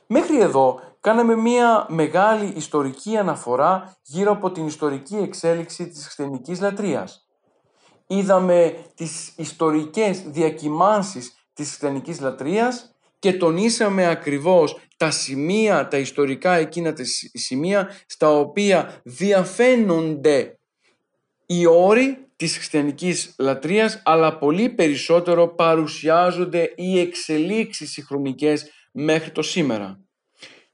[0.07, 7.27] Μέχρι εδώ κάναμε μία μεγάλη ιστορική αναφορά γύρω από την ιστορική εξέλιξη της χριστιανικής λατρείας.
[8.07, 16.93] Είδαμε τις ιστορικές διακυμάνσεις της χριστιανικής λατρείας και τονίσαμε ακριβώς τα σημεία, τα ιστορικά εκείνα
[16.93, 20.59] τα σημεία στα οποία διαφαίνονται
[21.45, 29.99] οι όροι της χριστιανικής λατρείας αλλά πολύ περισσότερο παρουσιάζονται οι εξελίξεις συγχρονικές μέχρι το σήμερα.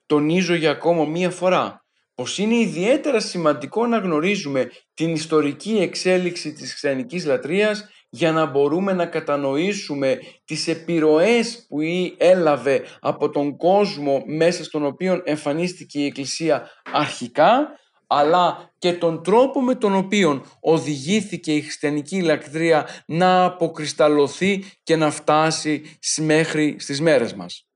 [0.08, 6.70] Τονίζω για ακόμα μία φορά πως είναι ιδιαίτερα σημαντικό να γνωρίζουμε την ιστορική εξέλιξη της
[6.70, 11.78] χριστιανικής λατρείας για να μπορούμε να κατανοήσουμε τις επιρροές που
[12.18, 17.70] έλαβε από τον κόσμο μέσα στον οποίο εμφανίστηκε η Εκκλησία αρχικά
[18.08, 25.12] αλλά και τον τρόπο με τον οποίο οδηγήθηκε η χριστιανική λατρεία να αποκρισταλωθεί και να
[25.12, 27.68] φτάσει μέχρι στις μέρες μας.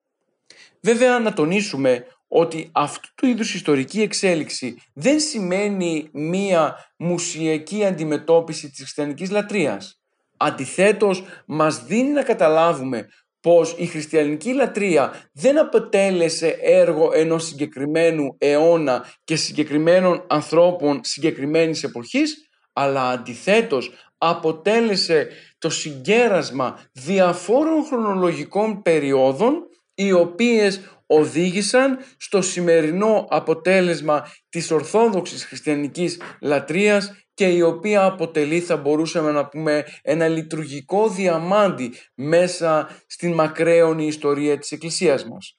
[0.82, 8.78] Βέβαια να τονίσουμε ότι αυτού του είδους ιστορική εξέλιξη δεν σημαίνει μία μουσιακή αντιμετώπιση της
[8.78, 10.02] χριστιανικής λατρείας.
[10.38, 13.08] Αντιθέτως, μας δίνει να καταλάβουμε
[13.42, 22.50] πως η χριστιανική λατρεία δεν αποτέλεσε έργο ενός συγκεκριμένου αιώνα και συγκεκριμένων ανθρώπων συγκεκριμένης εποχής,
[22.74, 30.82] αλλά αντιθέτως αποτέλεσε το συγκέρασμα διαφόρων χρονολογικών περιόδων οι οποίες
[31.12, 39.48] οδήγησαν στο σημερινό αποτέλεσμα της ορθόδοξης χριστιανικής λατρείας και η οποία αποτελεί θα μπορούσαμε να
[39.48, 45.56] πούμε ένα λειτουργικό διαμάντι μέσα στην μακραίωνη ιστορία της Εκκλησίας μας.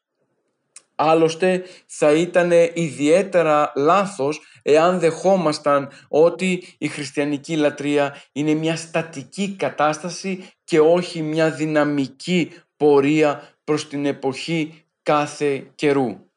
[0.95, 10.45] Άλλωστε θα ήταν ιδιαίτερα λάθος εάν δεχόμασταν ότι η χριστιανική λατρεία είναι μια στατική κατάσταση
[10.65, 16.32] και όχι μια δυναμική πορεία προς την εποχή κάθε καιρού.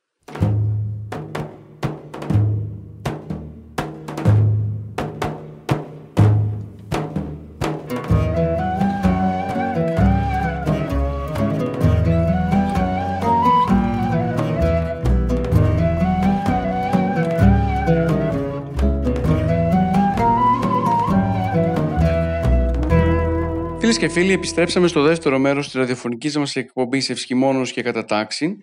[24.05, 28.57] Και φίλοι, επιστρέψαμε στο δεύτερο μέρος της ραδιοφωνικής μας εκπομπής Ευσχημόνος και Κατατάξη.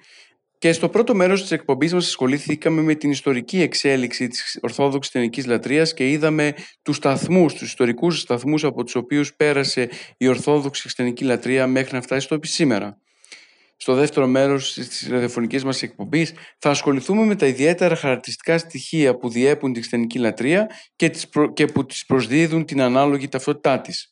[0.58, 5.42] Και στο πρώτο μέρος της εκπομπής μας ασχολήθηκαμε με την ιστορική εξέλιξη της Ορθόδοξης Ελληνική
[5.42, 11.24] Λατρείας και είδαμε τους σταθμούς, τους ιστορικούς σταθμούς από τους οποίους πέρασε η Ορθόδοξη Χριστιανική
[11.24, 12.98] Λατρεία μέχρι να φτάσει στο σήμερα.
[13.76, 19.28] Στο δεύτερο μέρος της ραδιοφωνικής μας εκπομπής θα ασχοληθούμε με τα ιδιαίτερα χαρακτηριστικά στοιχεία που
[19.28, 21.10] διέπουν τη χριστιανική λατρεία και,
[21.54, 24.11] και που τη προσδίδουν την ανάλογη ταυτότητά της.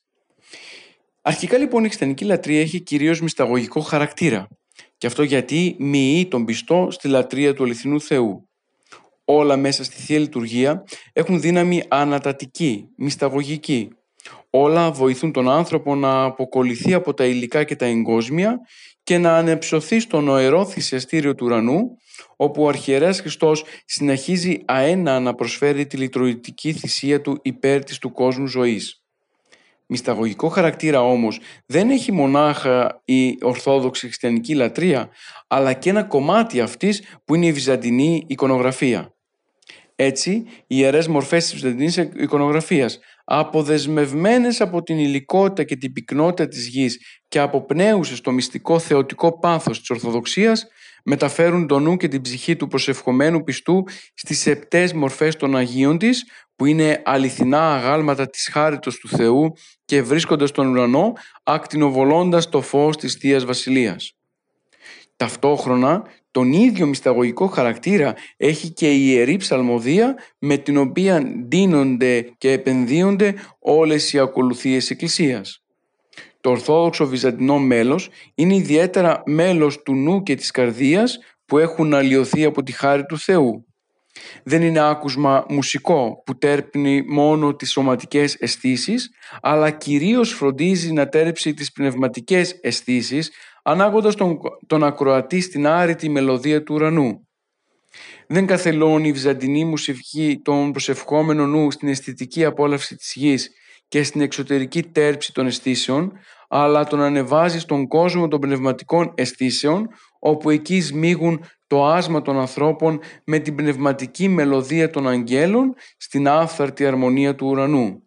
[1.23, 4.49] Αρχικά λοιπόν η χριστιανική λατρεία έχει κυρίως μυσταγωγικό χαρακτήρα.
[4.97, 8.49] Και αυτό γιατί μοιεί τον πιστό στη λατρεία του αληθινού Θεού.
[9.25, 13.89] Όλα μέσα στη Θεία Λειτουργία έχουν δύναμη ανατατική, μυσταγωγική.
[14.51, 18.59] Όλα βοηθούν τον άνθρωπο να αποκολληθεί από τα υλικά και τα εγκόσμια
[19.03, 21.81] και να ανεψωθεί στο νοερό θυσιαστήριο του ουρανού,
[22.37, 28.13] όπου ο αρχιερέας Χριστός συνεχίζει αένα να προσφέρει τη λειτουργική θυσία του υπέρ της του
[28.13, 29.00] κόσμου ζωής.
[29.93, 35.09] Μυσταγωγικό χαρακτήρα όμως δεν έχει μονάχα η Ορθόδοξη Χριστιανική λατρεία,
[35.47, 39.15] αλλά και ένα κομμάτι αυτής που είναι η Βυζαντινή εικονογραφία.
[39.97, 40.31] Έτσι,
[40.67, 46.99] οι ιερές μορφές της Βυζαντινής εικονογραφίας, αποδεσμευμένες από την υλικότητα και την πυκνότητα της γης
[47.29, 50.67] και αποπνέουσες στο μυστικό θεωτικό πάθος της Ορθοδοξίας,
[51.05, 56.25] μεταφέρουν το νου και την ψυχή του προσευχομένου πιστού στις επτές μορφές των Αγίων της,
[56.61, 59.53] που είναι αληθινά αγάλματα της χάριτος του Θεού
[59.85, 64.13] και βρίσκοντας τον ουρανό, ακτινοβολώντας το φως της Θείας Βασιλείας.
[65.17, 72.53] Ταυτόχρονα, τον ίδιο μυσταγωγικό χαρακτήρα έχει και η Ιερή Ψαλμοδία με την οποία ντύνονται και
[72.53, 75.63] επενδύονται όλες οι ακολουθίες Εκκλησίας.
[76.41, 82.45] Το Ορθόδοξο Βυζαντινό μέλος είναι ιδιαίτερα μέλος του νου και της καρδίας που έχουν αλλοιωθεί
[82.45, 83.65] από τη χάρη του Θεού.
[84.45, 91.55] Δεν είναι άκουσμα μουσικό που τέρπνει μόνο τις σωματικές αισθήσεις, αλλά κυρίως φροντίζει να τέρψει
[91.55, 93.31] τις πνευματικές αισθήσεις,
[93.63, 97.29] ανάγοντας τον, τον ακροατή στην άρρητη μελωδία του ουρανού.
[98.27, 103.51] Δεν καθελώνει η βυζαντινή μουσική τον προσευχόμενο νου στην αισθητική απόλαυση της γης
[103.89, 106.13] και στην εξωτερική τέρψη των αισθήσεων,
[106.49, 109.89] αλλά τον ανεβάζει στον κόσμο των πνευματικών αισθήσεων,
[110.21, 116.87] όπου εκεί σμίγουν το άσμα των ανθρώπων με την πνευματική μελωδία των αγγέλων στην άφθαρτη
[116.87, 118.03] αρμονία του ουρανού.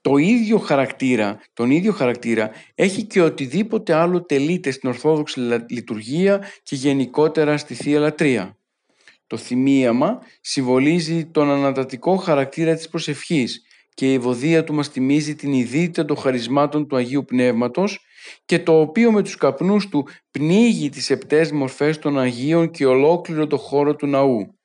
[0.00, 6.76] Το ίδιο χαρακτήρα, τον ίδιο χαρακτήρα έχει και οτιδήποτε άλλο τελείται στην Ορθόδοξη λειτουργία και
[6.76, 8.56] γενικότερα στη Θεία Λατρεία.
[9.26, 13.62] Το θυμίαμα συμβολίζει τον ανατατικό χαρακτήρα της προσευχής
[13.94, 18.06] και η ευωδία του μας θυμίζει την ιδίτητα των χαρισμάτων του Αγίου Πνεύματος
[18.44, 23.46] και το οποίο με τους καπνούς του πνίγει τις επτές μορφές των Αγίων και ολόκληρο
[23.46, 24.58] το χώρο του ναού.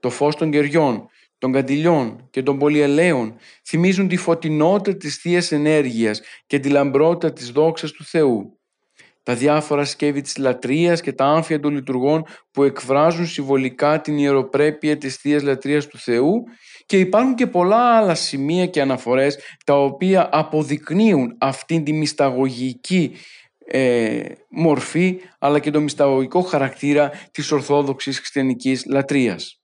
[0.00, 1.08] Το φως των κεριών,
[1.38, 3.36] των καντιλιών και των πολυελαίων
[3.66, 8.58] θυμίζουν τη φωτεινότητα της θείας Ενέργειας και τη λαμπρότητα της δόξας του Θεού.
[9.22, 14.96] Τα διάφορα σκεύη της λατρείας και τα άμφια των λειτουργών που εκφράζουν συμβολικά την ιεροπρέπεια
[14.96, 16.44] της Θείας Λατρείας του Θεού
[16.86, 23.16] και υπάρχουν και πολλά άλλα σημεία και αναφορές τα οποία αποδεικνύουν αυτήν τη μυσταγωγική
[23.66, 29.60] ε, μορφή αλλά και το μυσταγωγικό χαρακτήρα της Ορθόδοξης Χριστιανικής Λατρείας.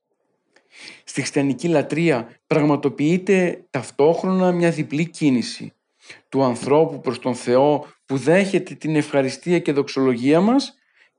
[1.03, 5.73] Στη χριστιανική λατρεία πραγματοποιείται ταυτόχρονα μια διπλή κίνηση
[6.29, 10.73] του ανθρώπου προς τον Θεό που δέχεται την ευχαριστία και δοξολογία μας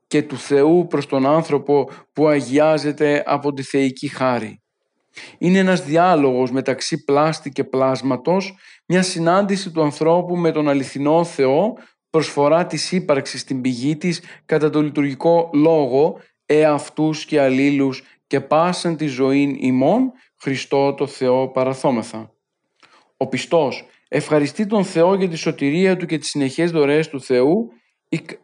[0.07, 4.59] και του Θεού προς τον άνθρωπο που αγιάζεται από τη θεϊκή χάρη.
[5.37, 11.73] Είναι ένας διάλογος μεταξύ πλάστη και πλάσματος, μια συνάντηση του ανθρώπου με τον αληθινό Θεό,
[12.09, 18.97] προσφορά της ύπαρξης στην πηγή της κατά το λειτουργικό λόγο, εαυτούς και αλλήλους και πάσαν
[18.97, 22.31] τη ζωήν ημών, Χριστό το Θεό παραθόμεθα.
[23.17, 27.71] Ο πιστός ευχαριστεί τον Θεό για τη σωτηρία του και τις συνεχές δωρεές του Θεού,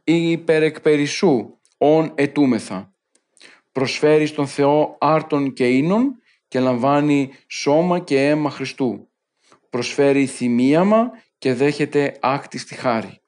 [0.04, 2.94] υπερεκπερισσού, ον ετούμεθα.
[3.72, 6.21] Προσφέρεις στον Θεό άρτων και ίνων
[6.52, 9.10] και λαμβάνει σώμα και αίμα Χριστού.
[9.70, 13.22] Προσφέρει θυμίαμα και δέχεται άκτη στη χάρη.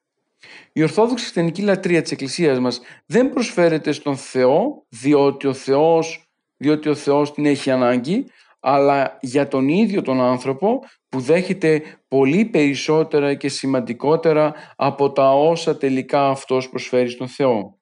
[0.73, 6.89] Η Ορθόδοξη Χριστιανική λατρεία της Εκκλησίας μας δεν προσφέρεται στον Θεό διότι ο Θεός, διότι
[6.89, 8.25] ο Θεός την έχει ανάγκη,
[8.59, 15.77] αλλά για τον ίδιο τον άνθρωπο που δέχεται πολύ περισσότερα και σημαντικότερα από τα όσα
[15.77, 17.77] τελικά αυτός προσφέρει στον Θεό.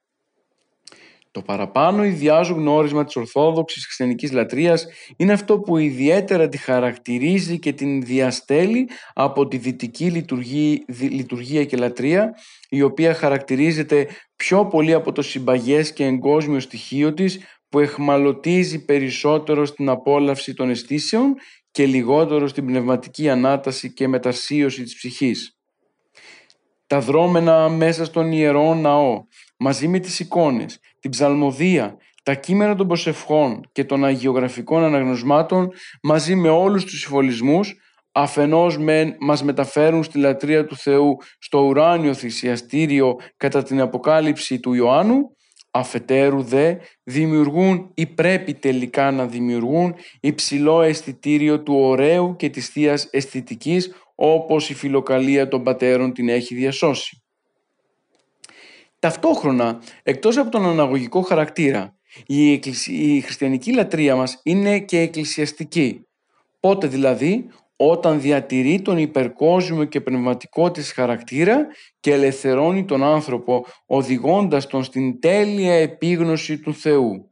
[1.32, 4.86] Το παραπάνω ιδιάζω γνώρισμα της Ορθόδοξης Χριστιανικής Λατρείας
[5.18, 11.78] είναι αυτό που ιδιαίτερα τη χαρακτηρίζει και την διαστέλει από τη δυτική λειτουργία, λειτουργία και
[11.78, 12.34] λατρεία
[12.70, 17.40] η οποία χαρακτηρίζεται πιο πολύ από το συμπαγές και εγκόσμιο στοιχείο της
[17.70, 21.36] που εχμαλωτίζει περισσότερο στην απόλαυση των αισθήσεων
[21.72, 25.56] και λιγότερο στην πνευματική ανάταση και μετασίωση της ψυχής.
[26.88, 29.24] Τα δρόμενα μέσα στον ιερό ναό,
[29.58, 35.72] μαζί με τις εικόνες, την ψαλμοδία, τα κείμενα των προσευχών και των αγιογραφικών αναγνωσμάτων,
[36.02, 37.76] μαζί με όλους τους συμβολισμούς,
[38.12, 44.74] αφενός μεν μας μεταφέρουν στη λατρεία του Θεού στο ουράνιο θυσιαστήριο κατά την αποκάλυψη του
[44.74, 45.36] Ιωάννου,
[45.72, 53.08] αφετέρου δε δημιουργούν ή πρέπει τελικά να δημιουργούν υψηλό αισθητήριο του ωραίου και της θείας
[53.12, 57.21] αισθητικής όπως η φιλοκαλία των πατέρων την έχει διασώσει.
[59.02, 61.96] Ταυτόχρονα, εκτός από τον αναγωγικό χαρακτήρα,
[62.26, 62.52] η,
[62.88, 66.08] η χριστιανική λατρεία μας είναι και εκκλησιαστική.
[66.60, 71.68] Πότε δηλαδή, όταν διατηρεί τον υπερκόσμιο και πνευματικό της χαρακτήρα
[72.00, 77.32] και ελευθερώνει τον άνθρωπο οδηγώντας τον στην τέλεια επίγνωση του Θεού.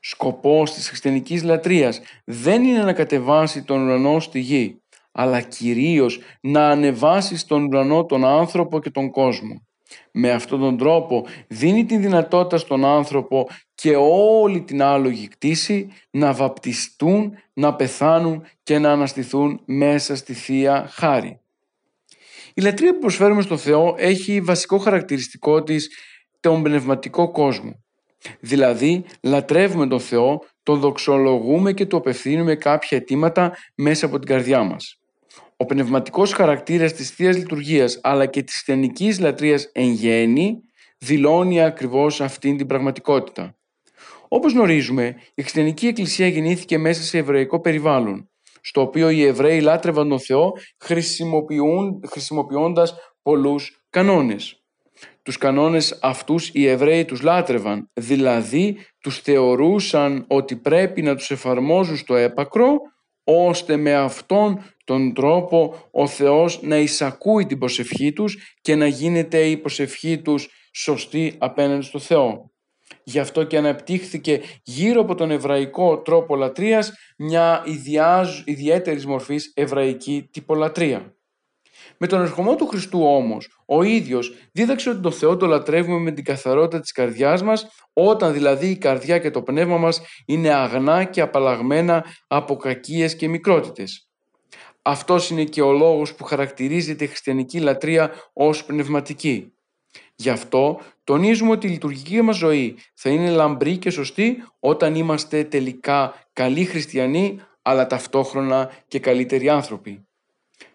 [0.00, 6.68] Σκοπός της χριστιανικής λατρείας δεν είναι να κατεβάσει τον ουρανό στη γη, αλλά κυρίως να
[6.68, 9.64] ανεβάσει στον ουρανό τον άνθρωπο και τον κόσμο.
[10.12, 16.32] Με αυτόν τον τρόπο δίνει τη δυνατότητα στον άνθρωπο και όλη την άλογη κτήση να
[16.32, 21.40] βαπτιστούν, να πεθάνουν και να αναστηθούν μέσα στη Θεία Χάρη.
[22.54, 25.90] Η λατρεία που προσφέρουμε στον Θεό έχει βασικό χαρακτηριστικό της
[26.40, 27.82] τον πνευματικό κόσμο.
[28.40, 34.62] Δηλαδή λατρεύουμε τον Θεό, τον δοξολογούμε και του απευθύνουμε κάποια αιτήματα μέσα από την καρδιά
[34.62, 34.99] μας.
[35.60, 40.58] Ο πνευματικός χαρακτήρας της Θείας Λειτουργίας αλλά και της στενικής λατρείας εν γέννη
[40.98, 43.56] δηλώνει ακριβώς αυτήν την πραγματικότητα.
[44.28, 48.30] Όπως γνωρίζουμε, η χριστιανική εκκλησία γεννήθηκε μέσα σε εβραϊκό περιβάλλον,
[48.60, 54.62] στο οποίο οι Εβραίοι λάτρευαν τον Θεό χρησιμοποιούν, χρησιμοποιώντας πολλούς κανόνες.
[55.22, 61.96] Τους κανόνες αυτούς οι Εβραίοι τους λάτρευαν, δηλαδή τους θεωρούσαν ότι πρέπει να τους εφαρμόζουν
[61.96, 62.76] στο έπακρο,
[63.24, 69.46] ώστε με αυτόν τον τρόπο ο Θεός να εισακούει την προσευχή τους και να γίνεται
[69.46, 72.50] η προσευχή τους σωστή απέναντι στο Θεό.
[73.02, 77.62] Γι' αυτό και αναπτύχθηκε γύρω από τον εβραϊκό τρόπο λατρείας μια
[78.44, 81.14] ιδιαίτερης μορφής εβραϊκή τυπολατρεία.
[81.98, 86.10] Με τον ερχομό του Χριστού όμως, ο ίδιος δίδαξε ότι το Θεό το λατρεύουμε με
[86.10, 91.04] την καθαρότητα της καρδιάς μας, όταν δηλαδή η καρδιά και το πνεύμα μας είναι αγνά
[91.04, 94.09] και απαλλαγμένα από κακίες και μικρότητες.
[94.90, 99.52] Αυτός είναι και ο λόγος που χαρακτηρίζει τη χριστιανική λατρεία ως πνευματική.
[100.14, 105.44] Γι' αυτό τονίζουμε ότι η λειτουργική μας ζωή θα είναι λαμπρή και σωστή όταν είμαστε
[105.44, 110.06] τελικά καλοί χριστιανοί αλλά ταυτόχρονα και καλύτεροι άνθρωποι.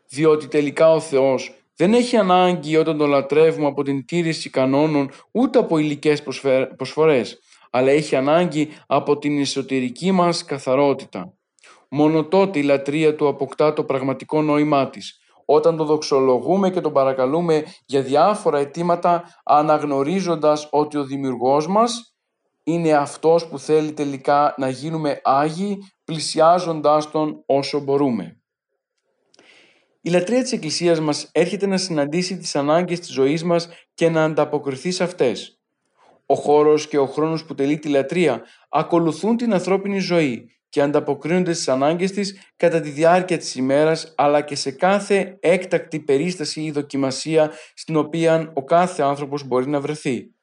[0.08, 5.60] Διότι τελικά ο Θεός δεν έχει ανάγκη όταν τον λατρεύουμε από την τήρηση κανόνων ούτε
[5.60, 6.24] από υλικές
[6.76, 7.40] προσφορές,
[7.70, 11.35] αλλά έχει ανάγκη από την εσωτερική μας καθαρότητα.
[11.98, 16.94] Μόνο τότε η λατρεία του αποκτά το πραγματικό νόημά της, όταν τον δοξολογούμε και τον
[16.94, 22.16] παρακαλούμε για διάφορα αιτήματα αναγνωρίζοντας ότι ο δημιουργός μας
[22.64, 28.42] είναι αυτός που θέλει τελικά να γίνουμε Άγιοι πλησιάζοντάς τον όσο μπορούμε.
[30.02, 34.24] Η λατρεία της Εκκλησίας μας έρχεται να συναντήσει τις ανάγκες της ζωής μας και να
[34.24, 35.60] ανταποκριθεί σε αυτές.
[36.26, 41.54] Ο χώρος και ο χρόνος που τελεί τη λατρεία ακολουθούν την ανθρώπινη ζωή και ανταποκρίνονται
[41.54, 46.72] στις ανάγκες της κατά τη διάρκεια της ημέρας αλλά και σε κάθε έκτακτη περίσταση ή
[46.72, 50.34] δοκιμασία στην οποία ο κάθε άνθρωπος μπορεί να βρεθεί.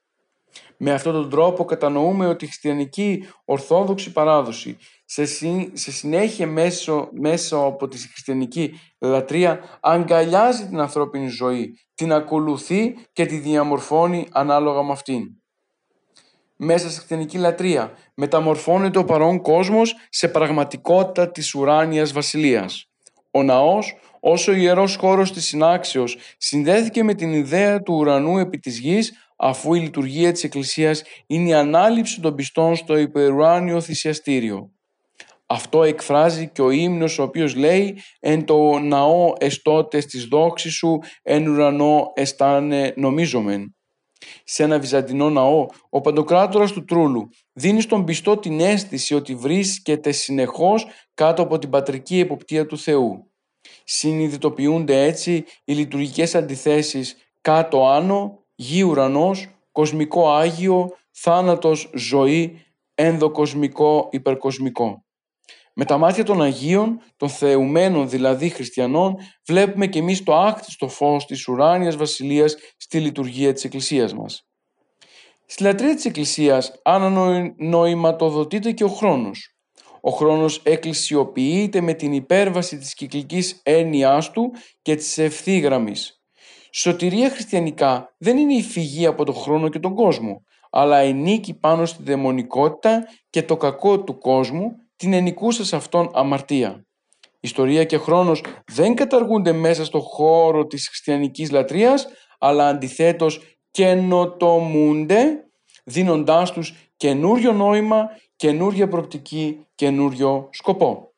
[0.77, 5.25] Με αυτόν τον τρόπο κατανοούμε ότι η χριστιανική ορθόδοξη παράδοση σε,
[5.73, 13.27] σε συνέχεια μέσω, μέσω από τη χριστιανική λατρεία αγκαλιάζει την ανθρώπινη ζωή, την ακολουθεί και
[13.27, 15.42] τη διαμορφώνει ανάλογα με αυτήν
[16.65, 17.93] μέσα στη χριστιανική λατρεία.
[18.15, 22.87] Μεταμορφώνεται ο παρόν κόσμος σε πραγματικότητα της ουράνιας βασιλείας.
[23.31, 28.79] Ο ναός, όσο ιερός χώρος της συνάξεως, συνδέθηκε με την ιδέα του ουρανού επί της
[28.79, 34.71] γης, αφού η λειτουργία της Εκκλησίας είναι η ανάληψη των πιστών στο υπερουράνιο θυσιαστήριο.
[35.47, 40.99] Αυτό εκφράζει και ο ύμνος ο οποίος λέει «Εν το ναό εστώτες της δόξης σου,
[41.23, 43.75] εν ουρανό εστάνε νομίζομεν»
[44.45, 50.13] σε ένα βυζαντινό ναό, ο Παντοκράτορας του Τρούλου δίνει στον πιστό την αίσθηση ότι βρίσκεται
[50.13, 53.31] συνεχώς κάτω από την πατρική εποπτεία του Θεού.
[53.85, 62.65] Συνειδητοποιούνται έτσι οι λειτουργικές αντιθέσεις κάτω-άνω, γη-ουρανός, κοσμικό Άγιο, θάνατος, ζωή,
[62.95, 65.05] ενδοκοσμικό, υπερκοσμικό.
[65.75, 69.17] Με τα μάτια των Αγίων, των θεουμένων δηλαδή χριστιανών,
[69.47, 74.47] βλέπουμε και εμείς το άκτιστο φως της ουράνιας βασιλείας στη λειτουργία της Εκκλησίας μας.
[75.47, 79.57] Στη λατρεία της Εκκλησίας ανανοηματοδοτείται και ο χρόνος.
[80.01, 84.51] Ο χρόνος εκκλησιοποιείται με την υπέρβαση της κυκλικής έννοιάς του
[84.83, 86.23] και της ευθύγραμμης.
[86.73, 91.55] Σωτηρία χριστιανικά δεν είναι η φυγή από τον χρόνο και τον κόσμο, αλλά η νίκη
[91.55, 96.87] πάνω στη δαιμονικότητα και το κακό του κόσμου την ενικούσα σε αυτόν αμαρτία.
[97.41, 102.07] Ιστορία και χρόνος δεν καταργούνται μέσα στο χώρο της χριστιανικής λατρείας,
[102.39, 103.41] αλλά αντιθέτως
[103.71, 105.45] καινοτομούνται,
[105.85, 111.13] δίνοντάς τους καινούριο νόημα, καινούρια προπτική, καινούριο σκοπό.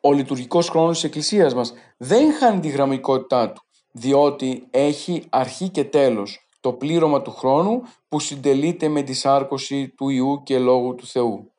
[0.00, 5.84] Ο λειτουργικός χρόνος της Εκκλησίας μας δεν χάνει τη γραμμικότητά του, διότι έχει αρχή και
[5.84, 11.06] τέλος, το πλήρωμα του χρόνου που συντελείται με τη σάρκωση του Ιού και Λόγου του
[11.06, 11.52] Θεού.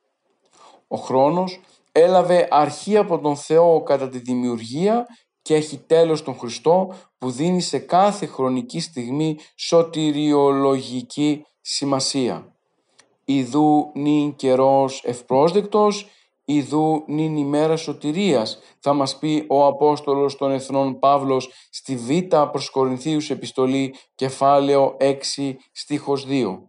[0.91, 1.59] Ο χρόνος
[1.91, 5.05] έλαβε αρχή από τον Θεό κατά τη δημιουργία
[5.41, 12.55] και έχει τέλος τον Χριστό που δίνει σε κάθε χρονική στιγμή σωτηριολογική σημασία.
[13.25, 16.07] Ιδού νυν καιρός ευπρόσδεκτος,
[16.45, 22.69] ιδού νυν ημέρα σωτηρίας, θα μας πει ο Απόστολος των Εθνών Παύλος στη Β' προς
[22.69, 26.68] Κορινθίους επιστολή κεφάλαιο 6 στίχος 2.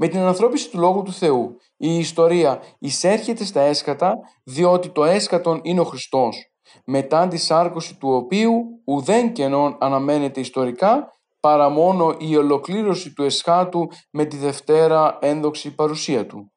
[0.00, 5.60] Με την ανθρώπιση του Λόγου του Θεού, η ιστορία εισέρχεται στα έσκατα διότι το έσκατον
[5.62, 6.52] είναι ο Χριστός,
[6.84, 13.88] μετά τη σάρκωση του οποίου ουδέν κενών αναμένεται ιστορικά παρά μόνο η ολοκλήρωση του εσχάτου
[14.10, 16.52] με τη Δευτέρα ένδοξη παρουσία του.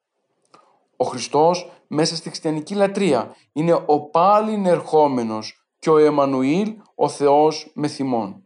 [0.97, 7.71] Ο Χριστός μέσα στη χριστιανική λατρεία είναι ο πάλιν ερχόμενος και ο Εμμανουήλ ο Θεός
[7.73, 8.43] με θυμών.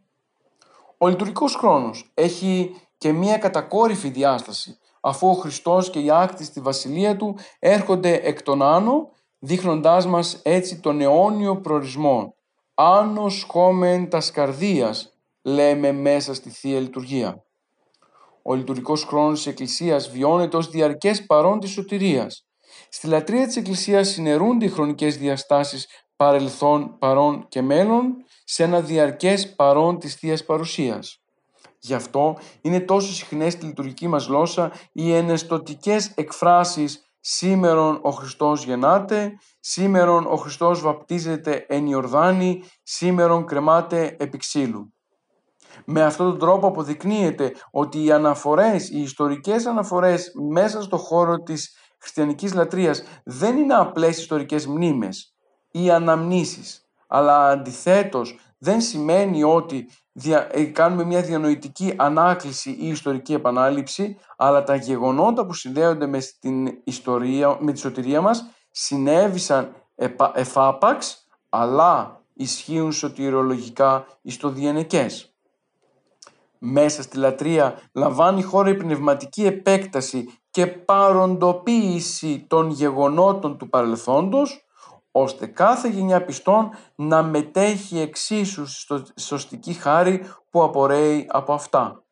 [0.98, 6.60] Ο λειτουργικός χρόνος έχει και μία κατακόρυφη διάσταση αφού ο Χριστός και οι άκτη στη
[6.60, 12.34] βασιλεία του έρχονται εκ των άνω δείχνοντάς μας έτσι τον αιώνιο προορισμό.
[12.74, 17.44] Άνος χόμεν τας καρδίας λέμε μέσα στη Θεία Λειτουργία.
[18.42, 22.46] Ο λειτουργικός χρόνος της Εκκλησίας βιώνεται ως διαρκές παρόν της σωτηρίας.
[22.88, 25.86] Στη λατρεία της Εκκλησίας συνερούνται οι χρονικές διαστάσεις
[26.16, 31.20] παρελθόν, παρόν και μέλλον σε ένα διαρκές παρόν της Θείας Παρουσίας.
[31.80, 38.64] Γι' αυτό είναι τόσο συχνές στη λειτουργική μας γλώσσα οι ενεστοτικές εκφράσεις «Σήμερον ο Χριστός
[38.64, 44.94] γεννάται», «Σήμερον ο Χριστός βαπτίζεται εν Ιορδάνη», «Σήμερον κρεμάται επί ξύλου».
[45.84, 51.76] Με αυτόν τον τρόπο αποδεικνύεται ότι οι αναφορές, οι ιστορικές αναφορές μέσα στο χώρο της
[51.98, 55.36] χριστιανικής λατρείας δεν είναι απλές ιστορικές μνήμες
[55.70, 59.88] ή αναμνήσεις, αλλά αντιθέτως δεν σημαίνει ότι
[60.50, 66.78] ε, κάνουμε μια διανοητική ανάκληση ή ιστορική επανάληψη, αλλά τα γεγονότα που συνδέονται με, την
[66.84, 69.74] ιστορία, με τη σωτηρία μας συνέβησαν
[70.34, 75.30] εφάπαξ, αλλά ισχύουν σωτηρολογικά εις το διενεκές.
[76.58, 84.65] Μέσα στη λατρεία λαμβάνει χώρα η πνευματική επέκταση και παροντοποίηση των γεγονότων του παρελθόντος,
[85.18, 92.04] ώστε κάθε γενιά πιστών να μετέχει εξίσου στο σωστική χάρη που απορρέει από αυτά.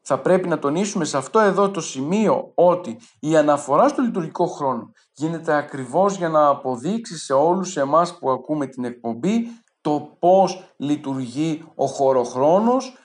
[0.00, 4.92] Θα πρέπει να τονίσουμε σε αυτό εδώ το σημείο ότι η αναφορά στο λειτουργικό χρόνο
[5.12, 9.46] γίνεται ακριβώς για να αποδείξει σε όλους εμάς που ακούμε την εκπομπή
[9.80, 12.96] το πώς λειτουργεί ο χωροχρόνος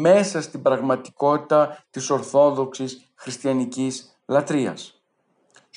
[0.00, 4.97] μέσα στην πραγματικότητα της ορθόδοξης χριστιανικής λατρείας.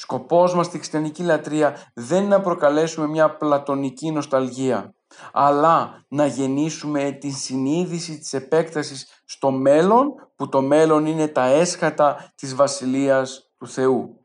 [0.01, 4.95] Σκοπός μας στη χριστιανική λατρεία δεν είναι να προκαλέσουμε μια πλατωνική νοσταλγία,
[5.31, 12.31] αλλά να γεννήσουμε την συνείδηση της επέκτασης στο μέλλον, που το μέλλον είναι τα έσχατα
[12.35, 14.19] της Βασιλείας του Θεού.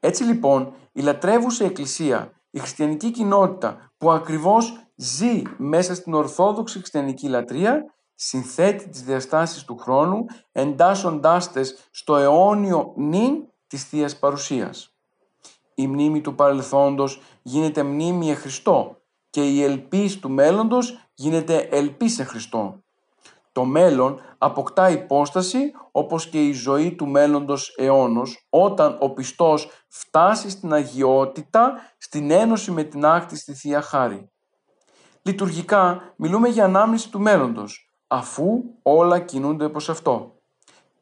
[0.00, 7.28] Έτσι λοιπόν, η λατρεύουσα Εκκλησία, η χριστιανική κοινότητα που ακριβώς ζει μέσα στην ορθόδοξη χριστιανική
[7.28, 14.94] λατρεία, συνθέτει τις διαστάσεις του χρόνου, εντάσσοντάς τες στο αιώνιο νυν της θείας Παρουσίας.
[15.74, 18.96] Η μνήμη του παρελθόντος γίνεται μνήμη εν Χριστώ
[19.30, 22.82] και η ελπίς του μέλλοντος γίνεται ελπίς σε Χριστό.
[23.52, 30.50] Το μέλλον αποκτά υπόσταση όπως και η ζωή του μέλλοντος αιώνος όταν ο πιστός φτάσει
[30.50, 34.30] στην αγιότητα, στην ένωση με την άκτη στη Θεία Χάρη.
[35.22, 40.41] Λειτουργικά μιλούμε για ανάμνηση του μέλλοντος, αφού όλα κινούνται προς αυτό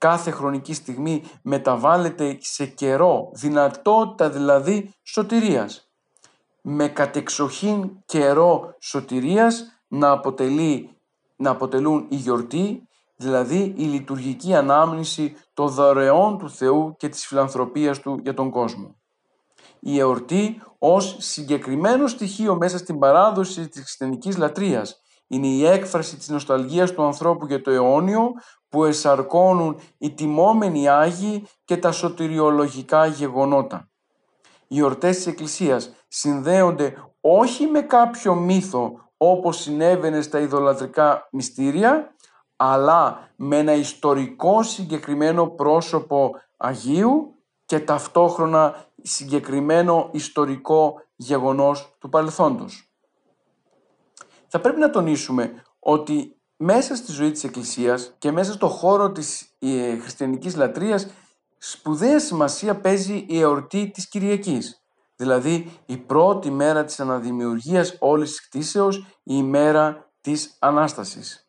[0.01, 5.91] κάθε χρονική στιγμή μεταβάλλεται σε καιρό, δυνατότητα δηλαδή σωτηρίας.
[6.63, 10.97] Με κατεξοχήν καιρό σωτηρίας να, αποτελεί,
[11.37, 18.01] να αποτελούν η γιορτή, δηλαδή η λειτουργική ανάμνηση των δωρεών του Θεού και της φιλανθρωπίας
[18.01, 18.95] Του για τον κόσμο.
[19.81, 25.01] Η εορτή ως συγκεκριμένο στοιχείο μέσα στην παράδοση της χριστιανικής λατρείας
[25.31, 28.33] είναι η έκφραση της νοσταλγίας του ανθρώπου για το αιώνιο
[28.69, 33.91] που εσαρκώνουν οι τιμόμενοι Άγιοι και τα σωτηριολογικά γεγονότα.
[34.69, 42.15] Οι ορτές της Εκκλησίας συνδέονται όχι με κάποιο μύθο όπως συνέβαινε στα ειδωλατρικά μυστήρια,
[42.57, 47.35] αλλά με ένα ιστορικό συγκεκριμένο πρόσωπο Αγίου
[47.67, 52.90] και ταυτόχρονα συγκεκριμένο ιστορικό γεγονός του παρελθόντος.
[54.53, 59.55] Θα πρέπει να τονίσουμε ότι μέσα στη ζωή της Εκκλησίας και μέσα στο χώρο της
[59.59, 61.07] ε, χριστιανικής λατρείας
[61.59, 64.83] σπουδαία σημασία παίζει η εορτή της Κυριακής.
[65.17, 71.49] Δηλαδή η πρώτη μέρα της αναδημιουργίας όλης της κτήσεως, η ημέρα της Ανάστασης.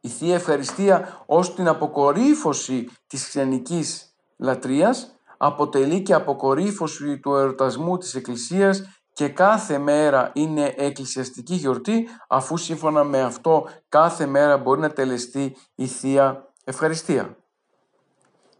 [0.00, 8.14] Η Θεία Ευχαριστία ως την αποκορύφωση της χριστιανικής λατρείας αποτελεί και αποκορύφωση του ερωτασμού της
[8.14, 14.90] Εκκλησίας και κάθε μέρα είναι εκκλησιαστική γιορτή αφού σύμφωνα με αυτό κάθε μέρα μπορεί να
[14.90, 17.36] τελεστεί η Θεία Ευχαριστία.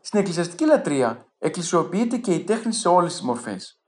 [0.00, 3.80] Στην εκκλησιαστική λατρεία εκκλησιοποιείται και η τέχνη σε όλες τις μορφές.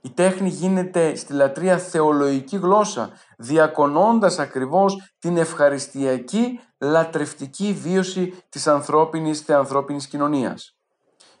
[0.00, 9.40] Η τέχνη γίνεται στη λατρεία θεολογική γλώσσα, διακονώντας ακριβώς την ευχαριστιακή λατρευτική βίωση της ανθρώπινης
[9.40, 10.76] θεανθρώπινης κοινωνίας.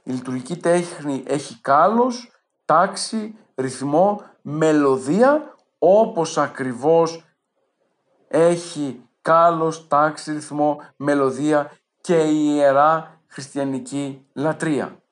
[0.02, 2.30] Η λειτουργική τέχνη έχει κάλος,
[2.64, 7.24] τάξη, ρυθμό, μελωδία, όπως ακριβώς
[8.28, 15.02] έχει κάλος, τάξη, ρυθμό, μελωδία και η Ιερά Χριστιανική Λατρεία.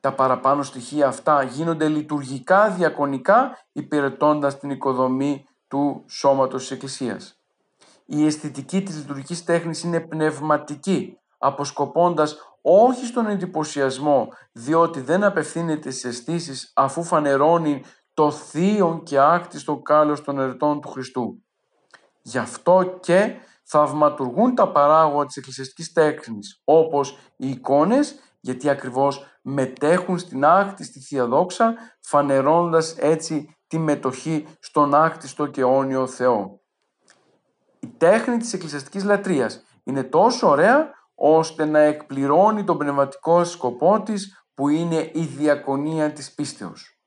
[0.00, 7.40] Τα παραπάνω στοιχεία αυτά γίνονται λειτουργικά διακονικά υπηρετώντας την οικοδομή του σώματος της Εκκλησίας.
[8.06, 16.08] Η αισθητική της λειτουργικής τέχνης είναι πνευματική, αποσκοπώντας όχι στον εντυπωσιασμό, διότι δεν απευθύνεται σε
[16.08, 17.84] αισθήσεις αφού φανερώνει
[18.14, 21.44] το θείο και άκτιστο κάλος των ερετών του Χριστού.
[22.22, 23.34] Γι' αυτό και
[23.64, 31.26] θαυματουργούν τα παράγωγα της εκκλησιαστικής τέχνης, όπως οι εικόνες, γιατί ακριβώς μετέχουν στην άκτιστη Θεία
[31.26, 36.60] Δόξα, φανερώνοντας έτσι τη μετοχή στον άκτιστο και αιώνιο Θεό.
[37.80, 40.90] Η τέχνη της εκκλησιαστικής λατρείας είναι τόσο ωραία,
[41.22, 46.98] ώστε να εκπληρώνει τον πνευματικό σκοπό της, που είναι η διακονία της πίστεως.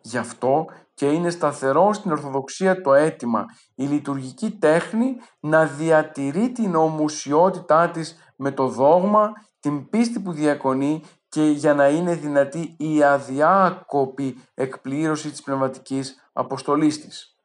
[0.00, 6.74] Γι' αυτό και είναι σταθερό στην Ορθοδοξία το αίτημα η λειτουργική τέχνη να διατηρεί την
[6.74, 13.02] ομουσιότητά της με το δόγμα, την πίστη που διακονεί και για να είναι δυνατή η
[13.02, 17.36] αδιάκοπη εκπλήρωση της πνευματικής αποστολής της.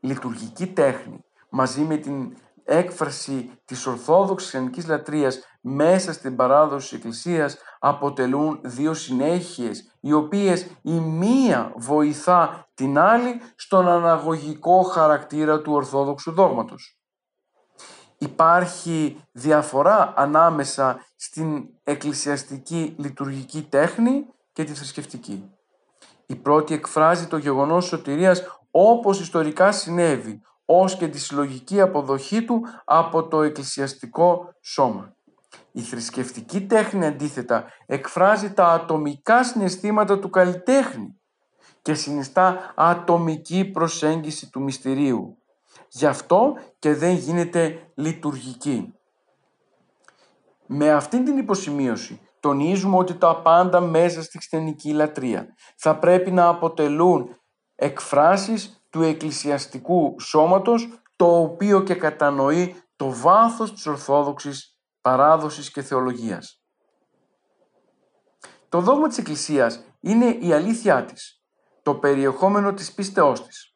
[0.00, 7.56] Λειτουργική τέχνη μαζί με την έκφραση της Ορθόδοξης Χριστιανικής Λατρείας μέσα στην παράδοση της Εκκλησίας
[7.78, 16.32] αποτελούν δύο συνέχειες οι οποίες η μία βοηθά την άλλη στον αναγωγικό χαρακτήρα του Ορθόδοξου
[16.32, 16.98] δόγματος.
[18.18, 25.50] Υπάρχει διαφορά ανάμεσα στην εκκλησιαστική λειτουργική τέχνη και τη θρησκευτική.
[26.26, 32.62] Η πρώτη εκφράζει το γεγονός σωτηρίας όπως ιστορικά συνέβη, ως και τη συλλογική αποδοχή του
[32.84, 35.16] από το εκκλησιαστικό σώμα.
[35.72, 41.20] Η θρησκευτική τέχνη αντίθετα εκφράζει τα ατομικά συναισθήματα του καλλιτέχνη
[41.82, 45.38] και συνιστά ατομική προσέγγιση του μυστηρίου.
[45.88, 48.94] Γι' αυτό και δεν γίνεται λειτουργική.
[50.66, 55.46] Με αυτήν την υποσημείωση τονίζουμε ότι τα πάντα μέσα στη χριστιανική λατρεία
[55.76, 57.36] θα πρέπει να αποτελούν
[57.74, 66.62] εκφράσεις του εκκλησιαστικού σώματος το οποίο και κατανοεί το βάθος της Ορθόδοξης παράδοσης και θεολογίας.
[68.68, 71.42] Το δόγμα της Εκκλησίας είναι η αλήθειά της,
[71.82, 73.74] το περιεχόμενο της πίστεώς της.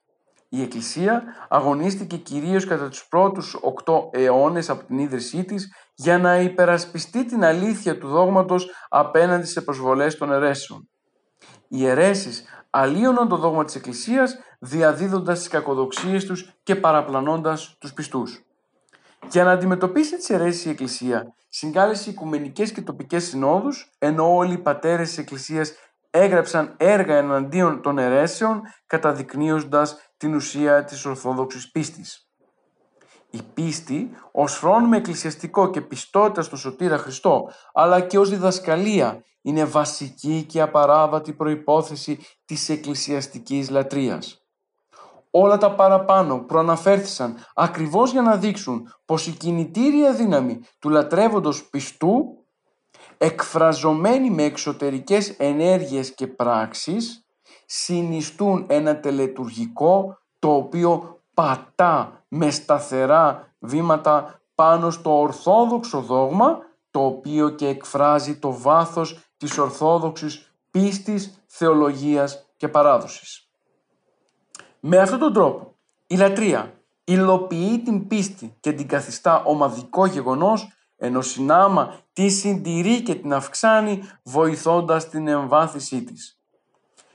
[0.49, 6.41] Η Εκκλησία αγωνίστηκε κυρίως κατά τους πρώτους οκτώ αιώνες από την ίδρυσή της για να
[6.41, 10.89] υπερασπιστεί την αλήθεια του δόγματος απέναντι σε προσβολές των αιρέσεων.
[11.69, 18.43] Οι αιρέσεις αλλίωναν το δόγμα της Εκκλησίας διαδίδοντας τις κακοδοξίες τους και παραπλανώντας τους πιστούς.
[19.31, 24.59] Για να αντιμετωπίσει τις αιρέσεις η Εκκλησία, συγκάλεσε οικουμενικές και τοπικές συνόδους, ενώ όλοι οι
[24.59, 25.73] πατέρες της Εκκλησίας
[26.11, 32.29] έγραψαν έργα εναντίον των αιρέσεων, καταδεικνύοντας την ουσία της Ορθόδοξης πίστης.
[33.31, 39.65] Η πίστη ως φρόνιμο εκκλησιαστικό και πιστότητα στο Σωτήρα Χριστό, αλλά και ως διδασκαλία, είναι
[39.65, 44.43] βασική και απαράβατη προϋπόθεση της εκκλησιαστικής λατρείας.
[45.31, 52.45] Όλα τα παραπάνω προαναφέρθησαν ακριβώς για να δείξουν πως η κινητήρια δύναμη του λατρεύοντος πιστού
[53.19, 57.27] εκφραζομένη με εξωτερικές ενέργειες και πράξεις
[57.67, 66.59] συνιστούν ένα τελετουργικό το οποίο πατά με σταθερά βήματα πάνω στο ορθόδοξο δόγμα
[66.91, 73.49] το οποίο και εκφράζει το βάθος της ορθόδοξης πίστης, θεολογίας και παράδοσης.
[74.81, 75.77] Με αυτόν τον τρόπο
[76.07, 76.73] η λατρεία
[77.05, 84.03] υλοποιεί την πίστη και την καθιστά ομαδικό γεγονός ενώ συνάμα τη συντηρεί και την αυξάνει
[84.23, 86.41] βοηθώντας την εμβάθυνσή της.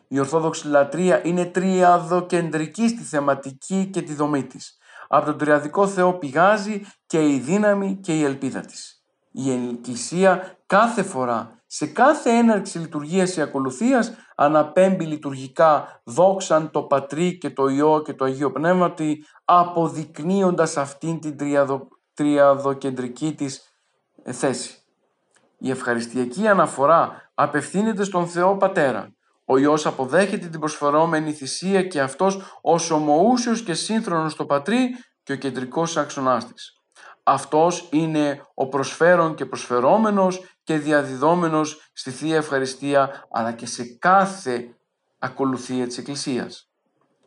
[0.07, 4.77] Η Ορθόδοξη λατρεία είναι τριαδοκεντρική στη θεματική και τη δομή της.
[5.07, 9.03] Από τον τριαδικό Θεό πηγάζει και η δύναμη και η ελπίδα της.
[9.31, 17.37] Η Εκκλησία κάθε φορά σε κάθε έναρξη λειτουργίας ή ακολουθίας αναπέμπει λειτουργικά δόξαν το Πατρί
[17.37, 23.73] και το Υιό και το Αγίο Πνεύματι αποδεικνύοντας αυτήν την τριαδο, τριαδοκεντρική της
[24.23, 24.77] θέση.
[25.57, 29.15] Η ευχαριστιακή αναφορά απευθύνεται στον Θεό Πατέρα.
[29.45, 34.89] Ο Υιός αποδέχεται την προσφερόμενη θυσία και αυτός ως ομοούσιος και σύγχρονος στο Πατρί
[35.23, 36.82] και ο κεντρικός άξονάς της.
[37.23, 44.75] Αυτός είναι ο προσφέρον και προσφερόμενος και διαδιδόμενος στη Θεία Ευχαριστία αλλά και σε κάθε
[45.19, 46.67] ακολουθία της Εκκλησίας.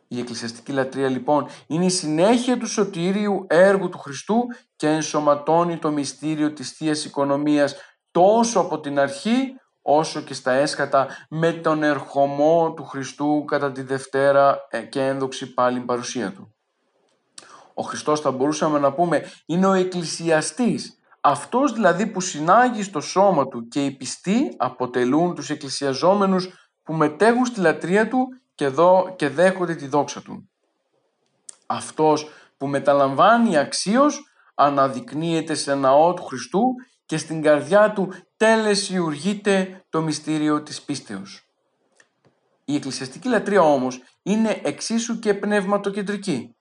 [0.07, 4.45] Η εκκλησιαστική λατρεία λοιπόν είναι η συνέχεια του σωτήριου έργου του Χριστού
[4.75, 7.75] και ενσωματώνει το μυστήριο της θείας Οικονομίας
[8.11, 13.81] τόσο από την αρχή όσο και στα έσκατα με τον ερχομό του Χριστού κατά τη
[13.81, 16.56] Δευτέρα ε, και ένδοξη πάλι παρουσία Του.
[17.79, 23.47] Ο Χριστός θα μπορούσαμε να πούμε είναι ο εκκλησιαστής, αυτός δηλαδή που συνάγει στο σώμα
[23.47, 26.49] Του και οι πιστοί αποτελούν τους εκκλησιαζόμενους
[26.83, 30.49] που μετέχουν στη λατρεία Του και, δω, και δέχονται τη δόξα Του.
[31.65, 34.23] Αυτός που μεταλαμβάνει αξίως
[34.55, 36.63] αναδεικνύεται σε ναό του Χριστού
[37.05, 41.47] και στην καρδιά του τελεσιουργείται το μυστήριο της πίστεως.
[42.65, 46.56] Η εκκλησιαστική λατρεία όμως είναι εξίσου και πνευματοκεντρική,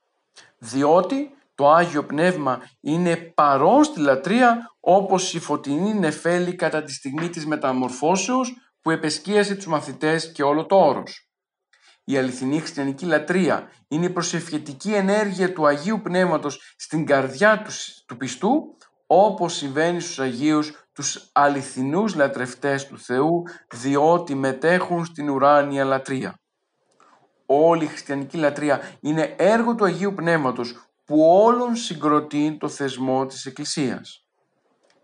[0.58, 7.28] διότι το Άγιο Πνεύμα είναι παρόν στη λατρεία όπως η φωτεινή νεφέλη κατά τη στιγμή
[7.28, 11.30] της μεταμορφώσεως που επεσκίασε τους μαθητές και όλο το όρος.
[12.04, 18.16] Η αληθινή χριστιανική λατρεία είναι η προσευχητική ενέργεια του Αγίου Πνεύματος στην καρδιά τους, του
[18.16, 18.76] πιστού
[19.06, 26.40] όπως συμβαίνει στους Αγίους τους αληθινούς λατρευτές του Θεού διότι μετέχουν στην ουράνια λατρεία.
[27.46, 33.46] Όλη η χριστιανική λατρεία είναι έργο του Αγίου Πνεύματος που όλων συγκροτεί το θεσμό της
[33.46, 34.26] Εκκλησίας.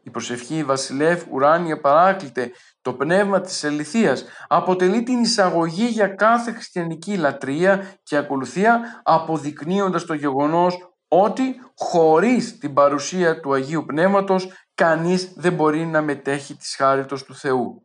[0.02, 2.50] Η προσευχή Βασιλεύ ουράνια παράκλητε
[2.82, 10.14] το πνεύμα της αληθείας αποτελεί την εισαγωγή για κάθε χριστιανική λατρεία και ακολουθία αποδεικνύοντας το
[10.14, 17.24] γεγονός ότι χωρίς την παρουσία του Αγίου Πνεύματος κανείς δεν μπορεί να μετέχει της χάριτος
[17.24, 17.82] του Θεού.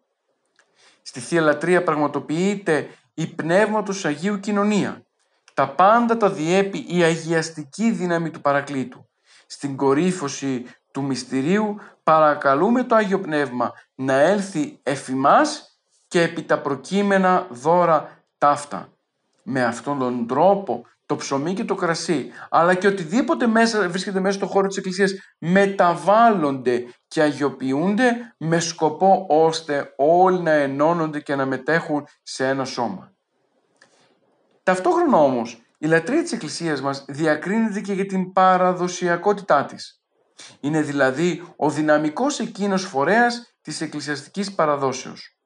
[1.01, 2.88] Στη Θεία Λατρεία πραγματοποιείται
[3.20, 5.05] η Πνεύματος Αγίου Κοινωνία.
[5.53, 9.09] Τα πάντα τα διέπει η αγιαστική δύναμη του Παρακλήτου.
[9.47, 17.47] Στην κορύφωση του μυστηρίου παρακαλούμε το Άγιο Πνεύμα να έλθει εφημάς και επί τα προκείμενα
[17.49, 18.89] δώρα ταύτα.
[19.43, 24.38] Με αυτόν τον τρόπο το ψωμί και το κρασί, αλλά και οτιδήποτε μέσα, βρίσκεται μέσα
[24.38, 31.45] στο χώρο της Εκκλησίας μεταβάλλονται και αγιοποιούνται με σκοπό ώστε όλοι να ενώνονται και να
[31.45, 33.12] μετέχουν σε ένα σώμα.
[34.64, 40.01] Ταυτόχρονα όμως, η λατρεία της Εκκλησίας μας διακρίνεται και για την παραδοσιακότητά της.
[40.60, 45.38] Είναι δηλαδή ο δυναμικός εκείνος φορέας της εκκλησιαστικής παραδόσεως.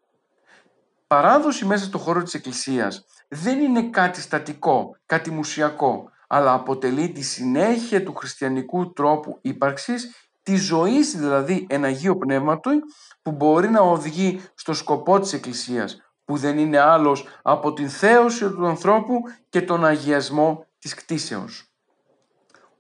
[1.08, 7.22] Παράδοση μέσα στο χώρο της Εκκλησίας δεν είναι κάτι στατικό, κάτι μουσιακό, αλλά αποτελεί τη
[7.22, 12.74] συνέχεια του χριστιανικού τρόπου ύπαρξης, τη ζωή δηλαδή ένα Αγίο Πνεύματος
[13.22, 18.50] που μπορεί να οδηγεί στο σκοπό της Εκκλησίας, που δεν είναι άλλος από την θέωση
[18.50, 21.72] του ανθρώπου και τον αγιασμό της κτίσεως.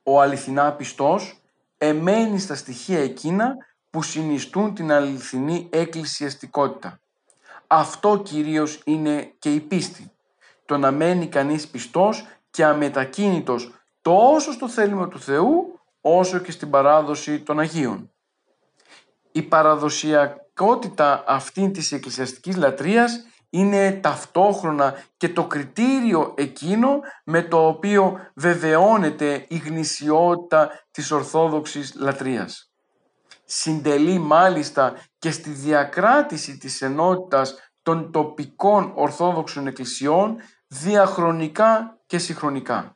[0.03, 1.41] Ο αληθινά πιστός
[1.77, 3.55] εμένει στα στοιχεία εκείνα
[3.89, 6.99] που συνιστούν την αληθινή εκκλησιαστικότητα.
[7.67, 10.11] Αυτό κυρίως είναι και η πίστη
[10.71, 16.69] το να μένει κανείς πιστός και αμετακίνητος τόσο στο θέλημα του Θεού όσο και στην
[16.69, 18.11] παράδοση των Αγίων.
[19.31, 28.19] Η παραδοσιακότητα αυτή της εκκλησιαστικής λατρείας είναι ταυτόχρονα και το κριτήριο εκείνο με το οποίο
[28.35, 32.71] βεβαιώνεται η γνησιότητα της Ορθόδοξης λατρείας.
[33.45, 40.37] Συντελεί μάλιστα και στη διακράτηση της ενότητας των τοπικών Ορθόδοξων εκκλησιών
[40.73, 42.95] διαχρονικά και συγχρονικά.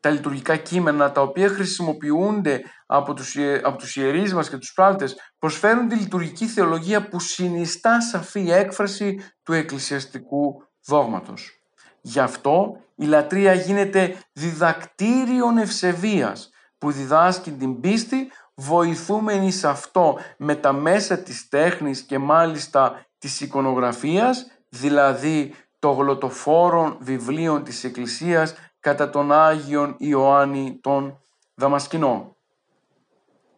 [0.00, 5.16] Τα λειτουργικά κείμενα τα οποία χρησιμοποιούνται από τους, από τους ιερείς μας και τους πράλτες
[5.38, 11.60] προσφέρουν τη λειτουργική θεολογία που συνιστά σαφή έκφραση του εκκλησιαστικού δόγματος.
[12.00, 20.54] Γι' αυτό η λατρεία γίνεται διδακτήριον ευσεβίας που διδάσκει την πίστη βοηθούμενη σε αυτό με
[20.54, 29.10] τα μέσα της τέχνης και μάλιστα της εικονογραφίας, δηλαδή το γλωτοφόρων βιβλίων της Εκκλησίας κατά
[29.10, 31.18] τον Άγιον Ιωάννη τον
[31.54, 32.36] Δαμασκηνό.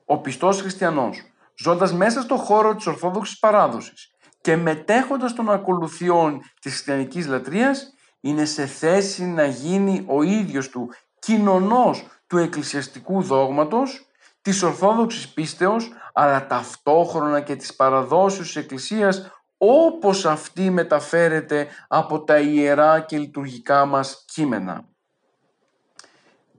[0.04, 1.22] Ο πιστός χριστιανός,
[1.58, 4.10] ζώντας μέσα στο χώρο της Ορθόδοξης παράδοσης
[4.40, 10.90] και μετέχοντας των ακολουθιών της χριστιανικής λατρείας, είναι σε θέση να γίνει ο ίδιος του
[11.18, 14.06] κοινωνός του εκκλησιαστικού δόγματος,
[14.42, 19.30] της Ορθόδοξης πίστεως, αλλά ταυτόχρονα και της παραδόσεως της Εκκλησίας
[19.64, 24.84] όπως αυτή μεταφέρεται από τα ιερά και λειτουργικά μας κείμενα.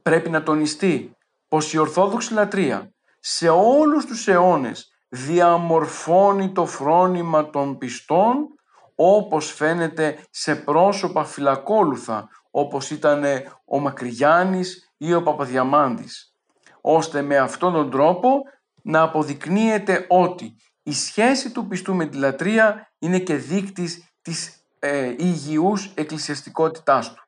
[0.02, 7.78] Πρέπει να τονιστεί πως η Ορθόδοξη λατρεία σε όλους τους αιώνες διαμορφώνει το φρόνημα των
[7.78, 8.48] πιστών
[8.96, 13.24] όπως φαίνεται σε πρόσωπα φυλακόλουθα όπως ήταν
[13.66, 16.36] ο Μακρυγιάννης ή ο Παπαδιαμάντης
[16.82, 18.42] ώστε με αυτόν τον τρόπο
[18.84, 25.16] να αποδεικνύεται ότι η σχέση του πιστού με τη λατρεία είναι και δείκτης της ε,
[25.18, 27.28] υγιούς εκκλησιαστικότητάς του.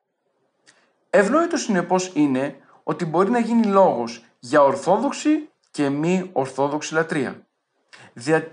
[1.10, 7.46] Ευνόητος συνεπώς είναι ότι μπορεί να γίνει λόγος για ορθόδοξη και μη ορθόδοξη λατρεία.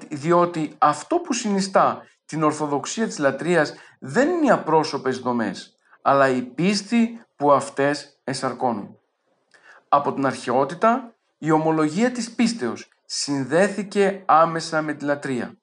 [0.10, 6.42] Διότι αυτό που συνιστά την ορθοδοξία της λατρείας δεν είναι οι απρόσωπες δομές, αλλά η
[6.42, 8.98] πίστη που αυτές εσαρκώνουν.
[9.90, 15.58] Από την αρχαιότητα, η ομολογία της πίστεως συνδέθηκε άμεσα με τη λατρεία.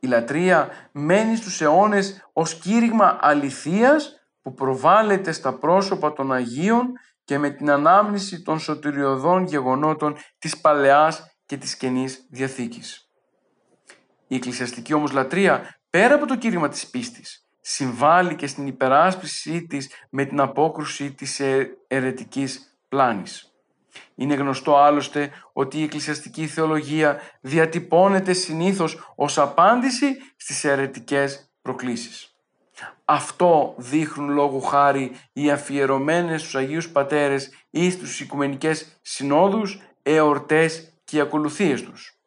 [0.00, 6.92] Η λατρεία μένει στους αιώνες ως κήρυγμα αληθείας που προβάλλεται στα πρόσωπα των Αγίων
[7.24, 13.08] και με την ανάμνηση των σωτηριωδών γεγονότων της Παλαιάς και της Καινής Διαθήκης.
[14.26, 19.90] Η εκκλησιαστική όμως λατρεία, πέρα από το κήρυγμα της πίστης, συμβάλλει και στην υπεράσπιση της
[20.10, 21.40] με την απόκρουση της
[21.86, 23.49] ερετικής πλάνης.
[24.14, 32.34] Είναι γνωστό άλλωστε ότι η εκκλησιαστική θεολογία διατυπώνεται συνήθως ως απάντηση στις αιρετικές προκλήσεις.
[33.04, 41.16] Αυτό δείχνουν λόγου χάρη οι αφιερωμένες στους Αγίους Πατέρες ή στους Οικουμενικές Συνόδους, εορτές και
[41.16, 42.18] οι ακολουθίες τους.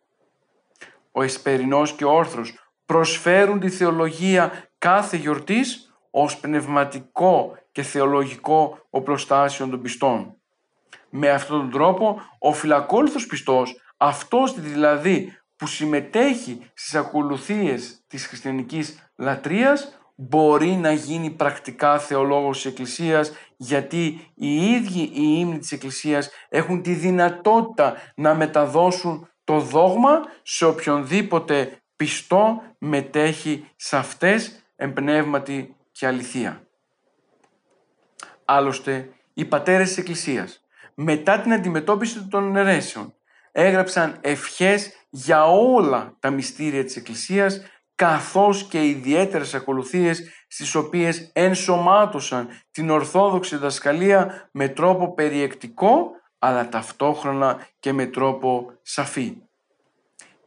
[1.12, 2.54] Ο Εσπερινός και ο Όρθρος
[2.86, 10.36] προσφέρουν τη θεολογία κάθε γιορτής ως πνευματικό και θεολογικό οπλοστάσιο των πιστών.
[11.16, 19.12] Με αυτόν τον τρόπο ο φυλακόλουθος πιστός, αυτός δηλαδή που συμμετέχει στις ακολουθίες της χριστιανικής
[19.16, 26.30] λατρείας, μπορεί να γίνει πρακτικά θεολόγος της Εκκλησίας γιατί οι ίδιοι οι ύμνοι της Εκκλησίας
[26.50, 36.08] έχουν τη δυνατότητα να μεταδώσουν το δόγμα σε οποιονδήποτε πιστό μετέχει σε αυτές εμπνεύματι και
[36.08, 36.68] αληθεία.
[38.46, 40.63] Άλλωστε, οι πατέρες της Εκκλησίας
[40.96, 43.14] μετά την αντιμετώπιση των αιρέσεων
[43.52, 47.62] έγραψαν ευχές για όλα τα μυστήρια της Εκκλησίας
[47.96, 57.68] καθώς και ιδιαίτερες ακολουθίες στις οποίες ενσωμάτωσαν την Ορθόδοξη δασκαλία με τρόπο περιεκτικό αλλά ταυτόχρονα
[57.80, 59.38] και με τρόπο σαφή.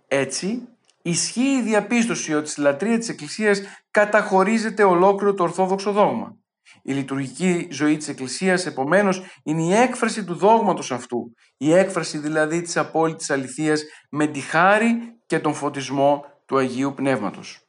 [0.08, 0.68] Έτσι,
[1.02, 6.36] ισχύει η διαπίστωση ότι στη λατρεία της Εκκλησίας καταχωρίζεται ολόκληρο το Ορθόδοξο δόγμα.
[6.82, 12.62] Η λειτουργική ζωή της Εκκλησίας, επομένως, είναι η έκφραση του δόγματος αυτού, η έκφραση δηλαδή
[12.62, 17.60] της απόλυτης αληθείας με τη χάρη και τον φωτισμό του Αγίου Πνεύματος.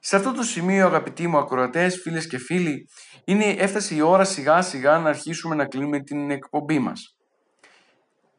[0.00, 2.88] Σε αυτό το σημείο αγαπητοί μου ακροατές, φίλες και φίλοι,
[3.24, 7.16] είναι, έφτασε η ώρα σιγά σιγά να αρχίσουμε να κλείνουμε την εκπομπή μας.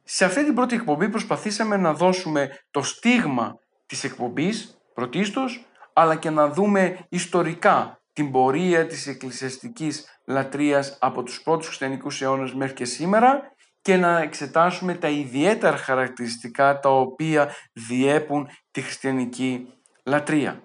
[0.03, 3.53] Σε αυτή την πρώτη εκπομπή προσπαθήσαμε να δώσουμε το στίγμα
[3.85, 11.41] της εκπομπής πρωτίστως, αλλά και να δούμε ιστορικά την πορεία της εκκλησιαστικής λατρείας από τους
[11.41, 13.41] πρώτους χριστιανικούς αιώνες μέχρι και σήμερα
[13.81, 20.61] και να εξετάσουμε τα ιδιαίτερα χαρακτηριστικά τα οποία διέπουν τη χριστιανική λατρεία.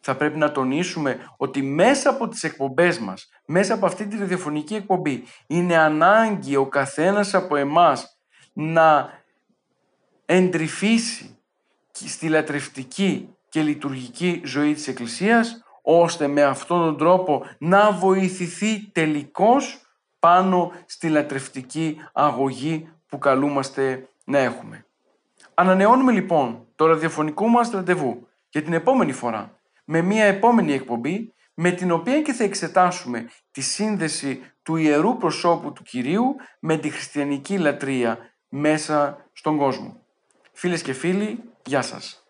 [0.00, 4.74] Θα πρέπει να τονίσουμε ότι μέσα από τις εκπομπές μας, μέσα από αυτή τη ραδιοφωνική
[4.74, 8.18] εκπομπή, είναι ανάγκη ο καθένας από εμάς
[8.52, 9.10] να
[10.26, 11.38] εντρυφήσει
[11.92, 15.64] στη λατρευτική και λειτουργική ζωή της Εκκλησίας,
[15.98, 19.80] ώστε με αυτόν τον τρόπο να βοηθηθεί τελικώς
[20.18, 24.84] πάνω στη λατρευτική αγωγή που καλούμαστε να έχουμε.
[25.54, 31.70] Ανανεώνουμε λοιπόν το ραδιοφωνικό μας ραντεβού για την επόμενη φορά με μια επόμενη εκπομπή με
[31.70, 37.58] την οποία και θα εξετάσουμε τη σύνδεση του ιερού προσώπου του Κυρίου με τη χριστιανική
[37.58, 38.18] λατρεία
[38.48, 40.00] μέσα στον κόσμο.
[40.52, 42.24] Φίλες και φίλοι, γεια σας.